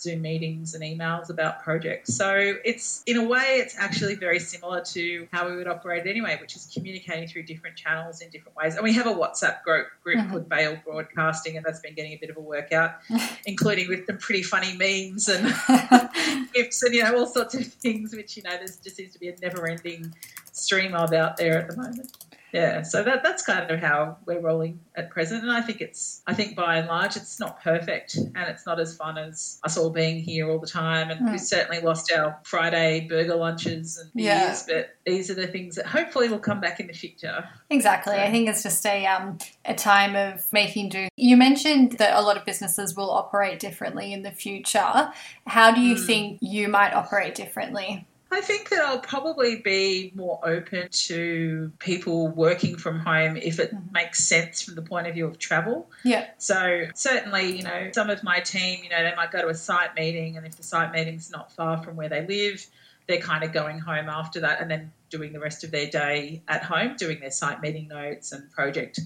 Zoom 0.00 0.22
meetings 0.22 0.74
and 0.74 0.82
emails 0.82 1.28
about 1.28 1.62
projects. 1.62 2.14
So 2.14 2.54
it's, 2.64 3.02
in 3.06 3.18
a 3.18 3.24
way, 3.24 3.56
it's 3.58 3.76
actually 3.78 4.14
very 4.14 4.38
similar 4.38 4.80
to 4.86 5.28
how 5.30 5.48
we 5.48 5.56
would 5.56 5.68
operate 5.68 6.06
anyway, 6.06 6.38
which 6.40 6.56
is 6.56 6.70
communicating 6.72 7.28
through 7.28 7.42
different 7.42 7.76
channels 7.76 8.22
in 8.22 8.30
different 8.30 8.56
ways. 8.56 8.76
And 8.76 8.82
we 8.84 8.94
have 8.94 9.06
a 9.06 9.12
WhatsApp 9.12 9.62
group, 9.62 9.88
group 10.02 10.18
Mhm. 10.18 10.30
called 10.30 10.48
Bail 10.48 10.78
Broadcasting, 10.84 11.56
and 11.56 11.64
that's 11.66 11.80
been 11.80 11.94
getting 11.94 12.12
a 12.12 12.16
bit 12.16 12.30
of 12.30 12.36
a 12.38 12.40
workout, 12.40 12.94
including 13.46 13.88
with 13.88 14.06
some 14.06 14.16
pretty 14.18 14.42
funny 14.42 14.74
memes 14.76 15.28
and 15.28 15.46
gifts 16.54 16.82
and 16.82 16.94
you 16.94 17.02
know 17.02 17.16
all 17.18 17.26
sorts 17.26 17.54
of 17.54 17.64
things 17.66 18.14
which 18.14 18.36
you 18.36 18.42
know 18.42 18.50
there's 18.56 18.76
just 18.78 18.96
seems 18.96 19.12
to 19.12 19.18
be 19.20 19.28
a 19.28 19.36
never 19.42 19.68
ending 19.68 20.12
stream 20.52 20.94
of 20.94 21.12
out 21.12 21.36
there 21.36 21.58
at 21.58 21.68
the 21.70 21.76
moment 21.76 22.10
yeah 22.52 22.82
so 22.82 23.02
that 23.02 23.22
that's 23.22 23.42
kind 23.44 23.70
of 23.70 23.78
how 23.80 24.16
we're 24.26 24.40
rolling 24.40 24.80
at 24.96 25.10
present 25.10 25.42
and 25.42 25.52
i 25.52 25.60
think 25.60 25.80
it's 25.80 26.22
i 26.26 26.34
think 26.34 26.56
by 26.56 26.76
and 26.76 26.88
large 26.88 27.16
it's 27.16 27.38
not 27.40 27.62
perfect 27.62 28.16
and 28.16 28.36
it's 28.36 28.66
not 28.66 28.78
as 28.80 28.96
fun 28.96 29.16
as 29.18 29.58
us 29.64 29.76
all 29.76 29.90
being 29.90 30.18
here 30.20 30.48
all 30.50 30.58
the 30.58 30.66
time 30.66 31.10
and 31.10 31.20
Mm. 31.20 31.32
we've 31.32 31.40
certainly 31.40 31.80
lost 31.80 32.10
our 32.12 32.38
friday 32.44 33.06
burger 33.08 33.36
lunches 33.36 33.98
and 33.98 34.10
Yeah. 34.14 34.46
beers 34.46 34.64
but 34.66 34.96
these 35.06 35.30
are 35.30 35.34
the 35.34 35.46
things 35.46 35.76
that 35.76 35.86
hopefully 35.86 36.28
will 36.28 36.38
come 36.38 36.60
back 36.60 36.80
in 36.80 36.86
the 36.86 36.92
future 36.92 37.48
Exactly. 37.72 38.16
I 38.16 38.32
think 38.32 38.48
it's 38.48 38.64
just 38.64 38.84
a 38.84 39.06
um, 39.06 39.38
a 39.64 39.74
time 39.76 40.16
of 40.16 40.52
making 40.52 40.88
do. 40.88 41.06
You 41.16 41.36
mentioned 41.36 41.92
that 41.98 42.18
a 42.18 42.20
lot 42.20 42.36
of 42.36 42.44
businesses 42.44 42.96
will 42.96 43.10
operate 43.12 43.60
differently 43.60 44.12
in 44.12 44.22
the 44.22 44.32
future. 44.32 45.12
How 45.46 45.72
do 45.72 45.80
you 45.80 45.94
Mm. 45.94 46.06
think 46.06 46.38
you 46.42 46.66
might 46.68 46.92
operate 46.94 47.36
differently? 47.36 48.08
I 48.32 48.40
think 48.40 48.68
that 48.68 48.80
I'll 48.80 49.00
probably 49.00 49.56
be 49.56 50.12
more 50.14 50.38
open 50.44 50.88
to 50.88 51.72
people 51.80 52.28
working 52.28 52.76
from 52.76 53.00
home 53.00 53.36
if 53.36 53.58
it 53.58 53.74
Mhm. 53.74 53.92
makes 53.92 54.20
sense 54.24 54.62
from 54.62 54.76
the 54.76 54.82
point 54.82 55.08
of 55.08 55.14
view 55.14 55.26
of 55.26 55.38
travel. 55.38 55.90
Yeah. 56.04 56.26
So 56.38 56.86
certainly, 56.94 57.56
you 57.56 57.62
know, 57.64 57.90
some 57.92 58.08
of 58.08 58.22
my 58.22 58.38
team, 58.40 58.84
you 58.84 58.90
know, 58.90 59.02
they 59.02 59.14
might 59.16 59.32
go 59.32 59.42
to 59.42 59.48
a 59.48 59.54
site 59.54 59.94
meeting, 59.96 60.36
and 60.36 60.46
if 60.46 60.56
the 60.56 60.62
site 60.62 60.92
meeting's 60.92 61.30
not 61.30 61.52
far 61.52 61.82
from 61.82 61.96
where 61.96 62.08
they 62.08 62.24
live, 62.24 62.64
they're 63.08 63.18
kind 63.20 63.42
of 63.42 63.52
going 63.52 63.80
home 63.80 64.08
after 64.08 64.40
that, 64.40 64.60
and 64.60 64.70
then 64.70 64.92
doing 65.08 65.32
the 65.32 65.40
rest 65.40 65.64
of 65.64 65.72
their 65.72 65.86
day 65.86 66.40
at 66.46 66.62
home, 66.62 66.94
doing 66.96 67.18
their 67.18 67.32
site 67.32 67.60
meeting 67.60 67.88
notes 67.88 68.30
and 68.30 68.48
project 68.52 69.00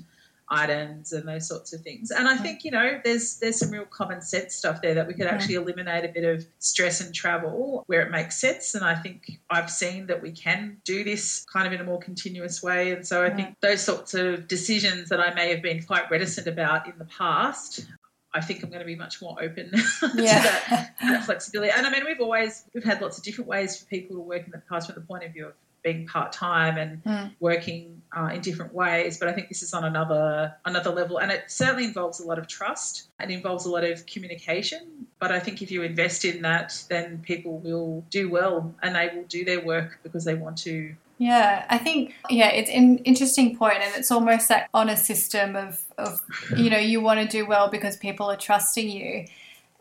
items 0.49 1.13
and 1.13 1.27
those 1.27 1.49
sorts 1.49 1.73
of 1.73 1.81
things. 1.81 2.11
And 2.11 2.29
I 2.29 2.37
think 2.37 2.65
you 2.65 2.71
know 2.71 3.01
there's 3.05 3.39
there's 3.39 3.59
some 3.59 3.71
real 3.71 3.85
common 3.85 4.21
sense 4.21 4.55
stuff 4.55 4.83
there 4.83 4.95
that 4.95 5.07
we 5.07 5.15
could 5.15 5.27
actually 5.27 5.55
eliminate 5.55 6.05
a 6.05 6.09
bit 6.09 6.25
of 6.25 6.47
stress 6.59 7.01
and 7.01 7.15
travel 7.15 7.85
where 7.87 8.03
it 8.03 8.11
makes 8.11 8.37
sense. 8.37 8.75
And 8.75 8.85
I 8.85 8.95
think 8.95 9.39
I've 9.51 9.71
seen 9.71 10.07
that 10.09 10.23
we 10.23 10.33
can 10.33 10.79
do 10.85 11.05
this 11.05 11.45
kind 11.53 11.67
of 11.67 11.73
in 11.73 11.81
a 11.81 11.85
more 11.85 11.99
continuous 11.99 12.63
way. 12.63 12.93
And 12.93 13.07
so 13.07 13.25
I 13.25 13.31
think 13.31 13.57
those 13.61 13.83
sorts 13.83 14.15
of 14.15 14.47
decisions 14.49 15.09
that 15.09 15.21
I 15.21 15.33
may 15.35 15.51
have 15.51 15.63
been 15.63 15.83
quite 15.83 16.11
reticent 16.11 16.47
about 16.47 16.87
in 16.87 16.95
the 16.99 17.07
past. 17.07 17.87
I 18.37 18.41
think 18.41 18.65
I'm 18.65 18.69
going 18.69 18.81
to 18.81 18.87
be 18.87 18.97
much 18.97 19.23
more 19.23 19.41
open 19.41 19.71
to 20.01 20.09
that 20.09 20.95
that 21.01 21.25
flexibility. 21.25 21.71
And 21.71 21.87
I 21.87 21.91
mean, 21.91 22.05
we've 22.05 22.21
always 22.21 22.65
we've 22.75 22.85
had 22.85 23.01
lots 23.01 23.17
of 23.17 23.23
different 23.23 23.49
ways 23.49 23.77
for 23.77 23.87
people 23.87 24.17
to 24.17 24.23
work 24.23 24.45
in 24.45 24.51
the 24.51 24.63
past 24.69 24.89
from 24.89 24.97
the 24.97 25.07
point 25.07 25.23
of 25.23 25.33
view 25.33 25.47
of 25.47 25.53
being 25.85 26.07
part 26.07 26.33
time 26.33 26.76
and 26.79 27.05
Mm. 27.05 27.31
working 27.38 28.03
uh, 28.17 28.31
in 28.33 28.41
different 28.41 28.73
ways. 28.73 29.19
But 29.19 29.29
I 29.29 29.33
think 29.33 29.49
this 29.49 29.62
is 29.62 29.73
on 29.75 29.85
another 29.85 30.55
another 30.64 30.91
level, 30.91 31.19
and 31.19 31.31
it 31.31 31.45
certainly 31.49 31.85
involves 31.85 32.19
a 32.21 32.26
lot 32.26 32.38
of 32.38 32.47
trust. 32.49 33.09
It 33.21 33.31
involves 33.31 33.67
a 33.67 33.71
lot 33.71 33.85
of 33.85 34.07
communication. 34.07 35.07
But 35.21 35.31
I 35.33 35.38
think 35.41 35.62
if 35.62 35.71
you 35.71 35.83
invest 35.83 36.25
in 36.25 36.43
that, 36.43 36.83
then 36.88 37.19
people 37.19 37.59
will 37.59 38.05
do 38.11 38.29
well, 38.29 38.75
and 38.83 38.95
they 38.97 39.11
will 39.14 39.25
do 39.25 39.45
their 39.45 39.61
work 39.64 39.99
because 40.03 40.25
they 40.25 40.35
want 40.35 40.59
to. 40.59 40.95
Yeah, 41.19 41.64
I 41.71 41.79
think 41.79 42.14
yeah, 42.29 42.49
it's 42.49 42.71
an 42.71 42.99
interesting 42.99 43.57
point, 43.57 43.79
and 43.83 43.93
it's 43.97 44.11
almost 44.11 44.50
like 44.50 44.69
on 44.75 44.88
a 44.88 44.97
system 44.97 45.55
of 45.57 45.83
of 45.99 46.21
you 46.57 46.71
know 46.71 46.79
you 46.79 47.00
want 47.00 47.21
to 47.21 47.26
do 47.26 47.47
well 47.47 47.69
because 47.69 47.97
people 47.97 48.31
are 48.31 48.37
trusting 48.37 48.88
you. 48.91 49.26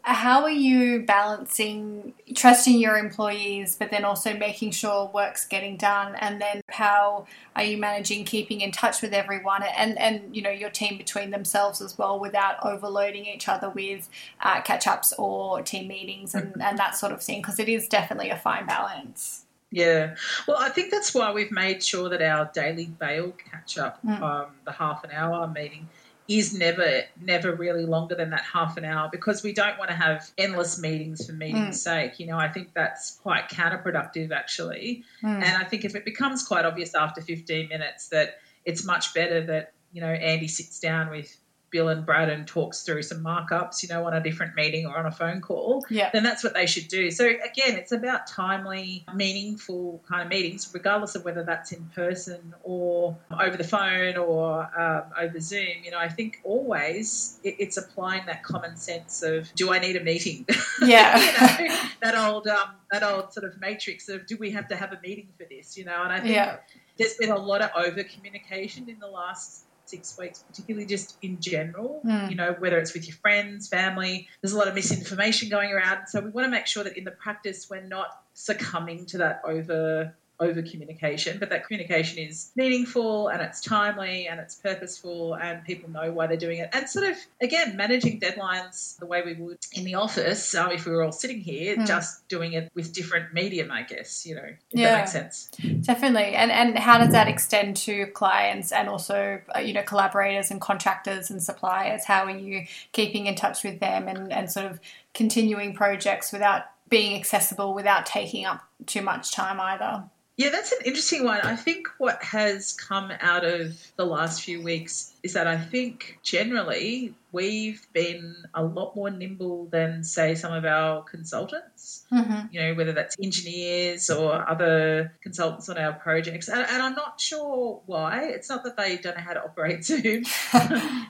How 0.05 0.43
are 0.43 0.49
you 0.49 1.03
balancing 1.03 2.13
trusting 2.35 2.77
your 2.77 2.97
employees, 2.97 3.77
but 3.79 3.89
then 3.89 4.03
also 4.03 4.35
making 4.35 4.71
sure 4.71 5.09
work's 5.13 5.45
getting 5.45 5.77
done, 5.77 6.15
and 6.15 6.41
then 6.41 6.61
how 6.69 7.25
are 7.55 7.63
you 7.63 7.77
managing 7.77 8.25
keeping 8.25 8.59
in 8.59 8.71
touch 8.73 9.01
with 9.01 9.13
everyone 9.13 9.63
and 9.63 9.97
and 9.97 10.35
you 10.35 10.41
know 10.41 10.49
your 10.49 10.69
team 10.69 10.97
between 10.97 11.31
themselves 11.31 11.81
as 11.81 11.97
well 11.97 12.19
without 12.19 12.57
overloading 12.65 13.25
each 13.25 13.47
other 13.47 13.69
with 13.69 14.09
uh, 14.41 14.61
catch 14.61 14.87
ups 14.87 15.13
or 15.17 15.61
team 15.61 15.87
meetings 15.87 16.35
and, 16.35 16.61
and 16.61 16.77
that 16.77 16.97
sort 16.97 17.13
of 17.13 17.21
thing 17.23 17.41
because 17.41 17.57
it 17.57 17.69
is 17.69 17.87
definitely 17.87 18.29
a 18.29 18.37
fine 18.37 18.65
balance. 18.65 19.45
Yeah, 19.71 20.15
well, 20.47 20.57
I 20.59 20.69
think 20.69 20.91
that's 20.91 21.15
why 21.15 21.31
we've 21.31 21.49
made 21.49 21.81
sure 21.81 22.07
that 22.09 22.21
our 22.21 22.51
daily 22.53 22.85
bail 22.85 23.33
catch 23.49 23.77
up, 23.79 23.99
Mm. 24.05 24.21
um, 24.21 24.45
the 24.65 24.71
half 24.71 25.03
an 25.03 25.09
hour 25.11 25.47
meeting, 25.47 25.89
is 26.27 26.57
never 26.57 27.01
never 27.21 27.53
really 27.53 27.85
longer 27.85 28.15
than 28.15 28.29
that 28.29 28.41
half 28.41 28.77
an 28.77 28.85
hour 28.85 29.09
because 29.11 29.43
we 29.43 29.51
don't 29.51 29.77
want 29.77 29.89
to 29.89 29.95
have 29.95 30.31
endless 30.37 30.79
meetings 30.79 31.25
for 31.25 31.33
meeting's 31.33 31.81
sake. 31.81 32.19
You 32.19 32.27
know, 32.27 32.37
I 32.37 32.47
think 32.47 32.69
that's 32.73 33.19
quite 33.21 33.49
counterproductive 33.49 34.31
actually. 34.31 35.03
Mm. 35.21 35.43
And 35.43 35.57
I 35.61 35.65
think 35.65 35.83
if 35.83 35.95
it 35.95 36.05
becomes 36.05 36.43
quite 36.43 36.65
obvious 36.65 36.95
after 36.95 37.21
15 37.21 37.67
minutes 37.67 38.07
that 38.09 38.37
it's 38.63 38.85
much 38.85 39.13
better 39.13 39.45
that, 39.47 39.73
you 39.91 39.99
know, 39.99 40.07
Andy 40.07 40.47
sits 40.47 40.79
down 40.79 41.09
with 41.09 41.35
Bill 41.73 41.89
and 41.89 42.05
Brad 42.05 42.29
and 42.29 42.47
talks 42.47 42.83
through 42.83 43.01
some 43.01 43.23
markups, 43.23 43.81
you 43.81 43.89
know, 43.89 44.05
on 44.05 44.13
a 44.13 44.21
different 44.21 44.55
meeting 44.55 44.85
or 44.85 44.95
on 44.95 45.07
a 45.07 45.11
phone 45.11 45.41
call, 45.41 45.83
Yeah. 45.89 46.11
then 46.13 46.21
that's 46.23 46.43
what 46.43 46.53
they 46.53 46.67
should 46.67 46.87
do. 46.87 47.09
So 47.09 47.25
again, 47.25 47.75
it's 47.75 47.91
about 47.91 48.27
timely, 48.27 49.03
meaningful 49.15 50.01
kind 50.07 50.21
of 50.21 50.29
meetings, 50.29 50.69
regardless 50.71 51.15
of 51.15 51.25
whether 51.25 51.43
that's 51.43 51.71
in 51.71 51.83
person 51.95 52.53
or 52.63 53.17
over 53.41 53.57
the 53.57 53.63
phone 53.63 54.15
or 54.17 54.69
um, 54.79 55.03
over 55.19 55.39
Zoom. 55.39 55.83
You 55.83 55.89
know, 55.91 55.97
I 55.97 56.07
think 56.09 56.39
always 56.43 57.39
it, 57.43 57.55
it's 57.57 57.77
applying 57.77 58.25
that 58.27 58.43
common 58.43 58.77
sense 58.77 59.23
of 59.23 59.51
do 59.55 59.73
I 59.73 59.79
need 59.79 59.95
a 59.95 60.03
meeting? 60.03 60.45
Yeah. 60.81 61.17
you 61.59 61.69
know, 61.69 61.79
that 62.01 62.15
old 62.15 62.47
um, 62.47 62.69
that 62.91 63.03
old 63.03 63.33
sort 63.33 63.45
of 63.45 63.59
matrix 63.59 64.09
of 64.09 64.25
do 64.27 64.37
we 64.37 64.51
have 64.51 64.67
to 64.67 64.75
have 64.75 64.91
a 64.91 64.99
meeting 65.01 65.27
for 65.37 65.45
this? 65.49 65.75
You 65.77 65.85
know, 65.85 66.03
and 66.03 66.11
I 66.13 66.19
think 66.19 66.35
Yeah. 66.35 66.57
there's 66.97 67.15
been 67.15 67.31
a 67.31 67.37
lot 67.37 67.61
of 67.61 67.71
over 67.75 68.03
communication 68.03 68.89
in 68.89 68.99
the 68.99 69.07
last 69.07 69.62
six 69.85 70.17
weeks, 70.17 70.43
particularly 70.47 70.85
just 70.85 71.17
in 71.21 71.39
general. 71.39 72.01
Mm. 72.05 72.29
You 72.29 72.35
know, 72.35 72.55
whether 72.59 72.77
it's 72.77 72.93
with 72.93 73.07
your 73.07 73.17
friends, 73.17 73.67
family, 73.67 74.27
there's 74.41 74.53
a 74.53 74.57
lot 74.57 74.67
of 74.67 74.75
misinformation 74.75 75.49
going 75.49 75.71
around. 75.71 76.07
So 76.07 76.21
we 76.21 76.29
want 76.29 76.45
to 76.45 76.51
make 76.51 76.67
sure 76.67 76.83
that 76.83 76.97
in 76.97 77.03
the 77.03 77.11
practice 77.11 77.67
we're 77.69 77.81
not 77.81 78.07
succumbing 78.33 79.05
to 79.07 79.19
that 79.19 79.41
over 79.45 80.15
over 80.39 80.61
communication, 80.61 81.37
but 81.39 81.49
that 81.49 81.65
communication 81.65 82.19
is 82.19 82.51
meaningful 82.55 83.27
and 83.27 83.41
it's 83.41 83.61
timely 83.61 84.27
and 84.27 84.39
it's 84.39 84.55
purposeful 84.55 85.35
and 85.35 85.63
people 85.63 85.89
know 85.89 86.11
why 86.11 86.27
they're 86.27 86.37
doing 86.37 86.59
it. 86.59 86.69
And 86.73 86.89
sort 86.89 87.09
of, 87.09 87.17
again, 87.41 87.77
managing 87.77 88.19
deadlines 88.19 88.97
the 88.97 89.05
way 89.05 89.21
we 89.23 89.33
would 89.35 89.59
in 89.73 89.83
the 89.83 89.95
office 89.95 90.53
um, 90.55 90.71
if 90.71 90.85
we 90.85 90.91
were 90.91 91.03
all 91.03 91.11
sitting 91.11 91.39
here, 91.39 91.77
mm. 91.77 91.85
just 91.85 92.27
doing 92.27 92.53
it 92.53 92.71
with 92.73 92.93
different 92.93 93.33
medium, 93.33 93.71
I 93.71 93.83
guess, 93.83 94.25
you 94.25 94.35
know, 94.35 94.43
if 94.43 94.57
yeah, 94.71 94.91
that 94.91 94.97
makes 94.99 95.11
sense. 95.11 95.51
Definitely. 95.81 96.33
And, 96.35 96.51
and 96.51 96.77
how 96.77 96.97
does 96.97 97.11
that 97.11 97.27
extend 97.27 97.77
to 97.77 98.07
clients 98.07 98.71
and 98.71 98.89
also, 98.89 99.39
uh, 99.55 99.59
you 99.59 99.73
know, 99.73 99.83
collaborators 99.83 100.51
and 100.51 100.59
contractors 100.59 101.29
and 101.29 101.41
suppliers? 101.41 102.05
How 102.05 102.25
are 102.25 102.37
you 102.37 102.65
keeping 102.91 103.27
in 103.27 103.35
touch 103.35 103.63
with 103.63 103.79
them 103.79 104.07
and, 104.07 104.31
and 104.31 104.51
sort 104.51 104.65
of 104.65 104.79
continuing 105.13 105.73
projects 105.73 106.31
without 106.31 106.63
being 106.89 107.15
accessible 107.15 107.73
without 107.73 108.05
taking 108.05 108.45
up 108.45 108.61
too 108.85 109.01
much 109.01 109.31
time 109.31 109.59
either? 109.59 110.03
Yeah, 110.35 110.49
that's 110.49 110.71
an 110.71 110.79
interesting 110.83 111.25
one. 111.25 111.41
I 111.41 111.55
think 111.55 111.87
what 111.99 112.23
has 112.23 112.73
come 112.73 113.11
out 113.21 113.45
of 113.45 113.77
the 113.97 114.05
last 114.05 114.41
few 114.41 114.63
weeks 114.63 115.13
is 115.21 115.33
that 115.33 115.45
I 115.45 115.57
think 115.57 116.17
generally 116.23 117.13
we've 117.31 117.85
been 117.93 118.35
a 118.53 118.63
lot 118.63 118.95
more 118.95 119.11
nimble 119.11 119.67
than, 119.67 120.03
say, 120.03 120.33
some 120.33 120.51
of 120.51 120.65
our 120.65 121.03
consultants, 121.03 122.05
mm-hmm. 122.11 122.47
you 122.51 122.61
know, 122.61 122.73
whether 122.73 122.93
that's 122.93 123.15
engineers 123.21 124.09
or 124.09 124.49
other 124.49 125.13
consultants 125.21 125.69
on 125.69 125.77
our 125.77 125.93
projects. 125.93 126.49
And, 126.49 126.65
and, 126.67 126.81
I'm 126.81 126.95
not 126.95 127.21
sure 127.21 127.81
why. 127.85 128.23
It's 128.25 128.49
not 128.49 128.63
that 128.63 128.75
they 128.75 128.97
don't 128.97 129.15
know 129.15 129.23
how 129.23 129.33
to 129.33 129.43
operate 129.43 129.85
Zoom. 129.85 130.23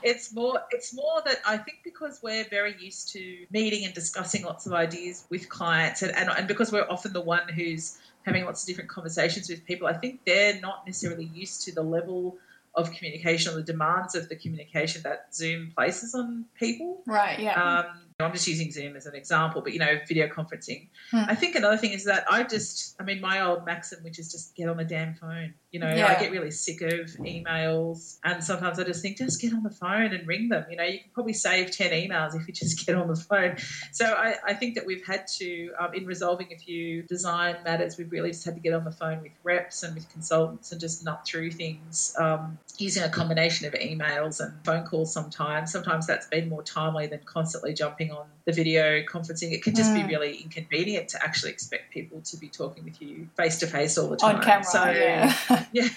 it's 0.02 0.34
more 0.34 0.60
it's 0.70 0.94
more 0.94 1.22
that 1.24 1.40
I 1.46 1.56
think 1.56 1.78
because 1.82 2.20
we're 2.22 2.44
very 2.44 2.74
used 2.78 3.12
to 3.12 3.46
meeting 3.50 3.86
and 3.86 3.94
discussing 3.94 4.44
lots 4.44 4.66
of 4.66 4.74
ideas 4.74 5.24
with 5.30 5.48
clients 5.48 6.02
and, 6.02 6.14
and, 6.14 6.28
and 6.28 6.46
because 6.46 6.70
we're 6.70 6.88
often 6.88 7.12
the 7.12 7.20
one 7.20 7.48
who's 7.48 7.98
having 8.24 8.44
lots 8.44 8.62
of 8.62 8.66
different 8.66 8.90
conversations 8.90 9.48
with 9.48 9.64
people, 9.64 9.86
I 9.86 9.94
think 9.94 10.20
they're 10.24 10.60
not 10.60 10.86
necessarily 10.86 11.26
used 11.26 11.62
to 11.62 11.74
the 11.74 11.82
level 11.82 12.36
of 12.74 12.90
communication 12.92 13.52
or 13.52 13.56
the 13.56 13.62
demands 13.62 14.14
of 14.14 14.28
the 14.28 14.36
communication 14.36 15.02
that 15.02 15.34
Zoom 15.34 15.72
places 15.76 16.14
on 16.14 16.46
people. 16.58 17.02
Right, 17.06 17.38
yeah. 17.38 17.62
Um, 17.62 17.86
I'm 18.20 18.32
just 18.32 18.46
using 18.46 18.70
Zoom 18.70 18.94
as 18.94 19.06
an 19.06 19.16
example, 19.16 19.60
but 19.60 19.72
you 19.72 19.80
know, 19.80 19.98
video 20.06 20.28
conferencing. 20.28 20.86
Hmm. 21.10 21.22
I 21.26 21.34
think 21.34 21.56
another 21.56 21.76
thing 21.76 21.90
is 21.90 22.04
that 22.04 22.24
I 22.30 22.44
just, 22.44 22.94
I 23.00 23.02
mean, 23.02 23.20
my 23.20 23.40
old 23.40 23.66
maxim, 23.66 24.04
which 24.04 24.20
is 24.20 24.30
just 24.30 24.54
get 24.54 24.68
on 24.68 24.76
the 24.76 24.84
damn 24.84 25.14
phone. 25.14 25.54
You 25.72 25.80
know, 25.80 25.92
yeah. 25.92 26.06
I 26.06 26.20
get 26.20 26.30
really 26.30 26.52
sick 26.52 26.80
of 26.82 27.10
emails, 27.18 28.18
and 28.22 28.44
sometimes 28.44 28.78
I 28.78 28.84
just 28.84 29.02
think, 29.02 29.18
just 29.18 29.40
get 29.40 29.52
on 29.52 29.64
the 29.64 29.70
phone 29.70 30.14
and 30.14 30.28
ring 30.28 30.48
them. 30.48 30.64
You 30.70 30.76
know, 30.76 30.84
you 30.84 31.00
can 31.00 31.10
probably 31.12 31.32
save 31.32 31.72
10 31.72 31.90
emails 31.90 32.40
if 32.40 32.46
you 32.46 32.54
just 32.54 32.86
get 32.86 32.94
on 32.94 33.08
the 33.08 33.16
phone. 33.16 33.56
So 33.90 34.06
I, 34.06 34.36
I 34.46 34.54
think 34.54 34.76
that 34.76 34.86
we've 34.86 35.04
had 35.04 35.26
to, 35.38 35.72
um, 35.80 35.92
in 35.92 36.06
resolving 36.06 36.52
a 36.52 36.56
few 36.56 37.02
design 37.02 37.56
matters, 37.64 37.98
we've 37.98 38.12
really 38.12 38.30
just 38.30 38.44
had 38.44 38.54
to 38.54 38.60
get 38.60 38.74
on 38.74 38.84
the 38.84 38.92
phone 38.92 39.22
with 39.22 39.32
reps 39.42 39.82
and 39.82 39.92
with 39.96 40.08
consultants 40.12 40.70
and 40.70 40.80
just 40.80 41.04
nut 41.04 41.26
through 41.26 41.50
things 41.50 42.14
um, 42.20 42.56
using 42.78 43.02
a 43.02 43.08
combination 43.08 43.66
of 43.66 43.72
emails 43.72 44.38
and 44.40 44.54
phone 44.64 44.84
calls 44.84 45.12
sometimes. 45.12 45.72
Sometimes 45.72 46.06
that's 46.06 46.28
been 46.28 46.48
more 46.48 46.62
timely 46.62 47.08
than 47.08 47.18
constantly 47.24 47.74
jumping 47.74 48.03
on 48.10 48.26
the 48.44 48.52
video 48.52 49.02
conferencing. 49.02 49.52
It 49.52 49.62
can 49.62 49.74
just 49.74 49.90
mm. 49.90 50.06
be 50.06 50.14
really 50.14 50.36
inconvenient 50.36 51.08
to 51.10 51.22
actually 51.22 51.52
expect 51.52 51.92
people 51.92 52.20
to 52.20 52.36
be 52.36 52.48
talking 52.48 52.84
with 52.84 53.00
you 53.00 53.28
face 53.36 53.58
to 53.58 53.66
face 53.66 53.96
all 53.96 54.08
the 54.08 54.16
time. 54.16 54.36
On 54.36 54.42
camera, 54.42 54.64
so, 54.64 54.84
yeah. 54.84 55.64
yeah. 55.72 55.88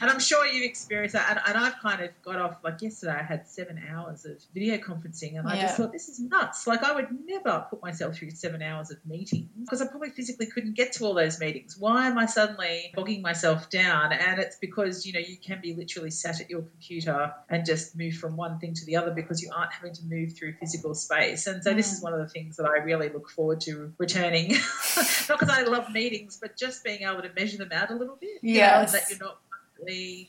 And 0.00 0.10
I'm 0.10 0.20
sure 0.20 0.46
you've 0.46 0.64
experienced 0.64 1.14
that. 1.14 1.30
And, 1.30 1.40
and, 1.46 1.64
I've 1.64 1.78
kind 1.80 2.02
of 2.02 2.10
got 2.22 2.36
off, 2.36 2.56
like 2.64 2.80
yesterday, 2.80 3.18
I 3.20 3.22
had 3.22 3.46
seven 3.46 3.80
hours 3.90 4.24
of 4.24 4.42
video 4.54 4.78
conferencing 4.78 5.38
and 5.38 5.46
I 5.46 5.60
just 5.60 5.76
thought, 5.76 5.92
this 5.92 6.08
is 6.08 6.20
nuts. 6.20 6.66
Like, 6.66 6.82
I 6.82 6.94
would 6.94 7.08
never 7.26 7.66
put 7.68 7.82
myself 7.82 8.16
through 8.16 8.30
seven 8.30 8.62
hours 8.62 8.90
of 8.90 8.96
meetings 9.04 9.50
because 9.60 9.82
I 9.82 9.86
probably 9.86 10.10
physically 10.10 10.46
couldn't 10.46 10.74
get 10.74 10.92
to 10.94 11.04
all 11.04 11.14
those 11.14 11.38
meetings. 11.38 11.76
Why 11.78 12.06
am 12.06 12.16
I 12.16 12.26
suddenly 12.26 12.92
bogging 12.94 13.20
myself 13.20 13.68
down? 13.68 14.12
And 14.12 14.40
it's 14.40 14.56
because, 14.56 15.04
you 15.04 15.12
know, 15.12 15.20
you 15.20 15.36
can 15.36 15.60
be 15.60 15.74
literally 15.74 16.10
sat 16.10 16.40
at 16.40 16.48
your 16.48 16.62
computer 16.62 17.32
and 17.50 17.66
just 17.66 17.96
move 17.96 18.14
from 18.14 18.36
one 18.36 18.58
thing 18.58 18.72
to 18.74 18.84
the 18.86 18.96
other 18.96 19.10
because 19.10 19.42
you 19.42 19.50
aren't 19.54 19.72
having 19.72 19.92
to 19.92 20.04
move 20.04 20.32
through 20.36 20.54
physical 20.54 20.94
space. 20.94 21.46
And 21.50 21.62
so, 21.62 21.72
mm. 21.72 21.76
this 21.76 21.92
is 21.92 22.02
one 22.02 22.12
of 22.12 22.20
the 22.20 22.28
things 22.28 22.56
that 22.56 22.66
I 22.66 22.82
really 22.82 23.08
look 23.08 23.28
forward 23.28 23.60
to 23.62 23.92
returning. 23.98 24.52
Not 25.28 25.38
because 25.38 25.50
I 25.50 25.62
love 25.62 25.90
meetings, 25.92 26.38
but 26.40 26.56
just 26.56 26.82
being 26.84 27.02
able 27.02 27.22
to 27.22 27.30
measure 27.36 27.58
them 27.58 27.70
out 27.72 27.90
a 27.90 27.94
little 27.94 28.16
bit. 28.16 28.38
Yeah. 28.42 28.84
That 28.84 29.10
you're 29.10 29.18
not 29.18 29.38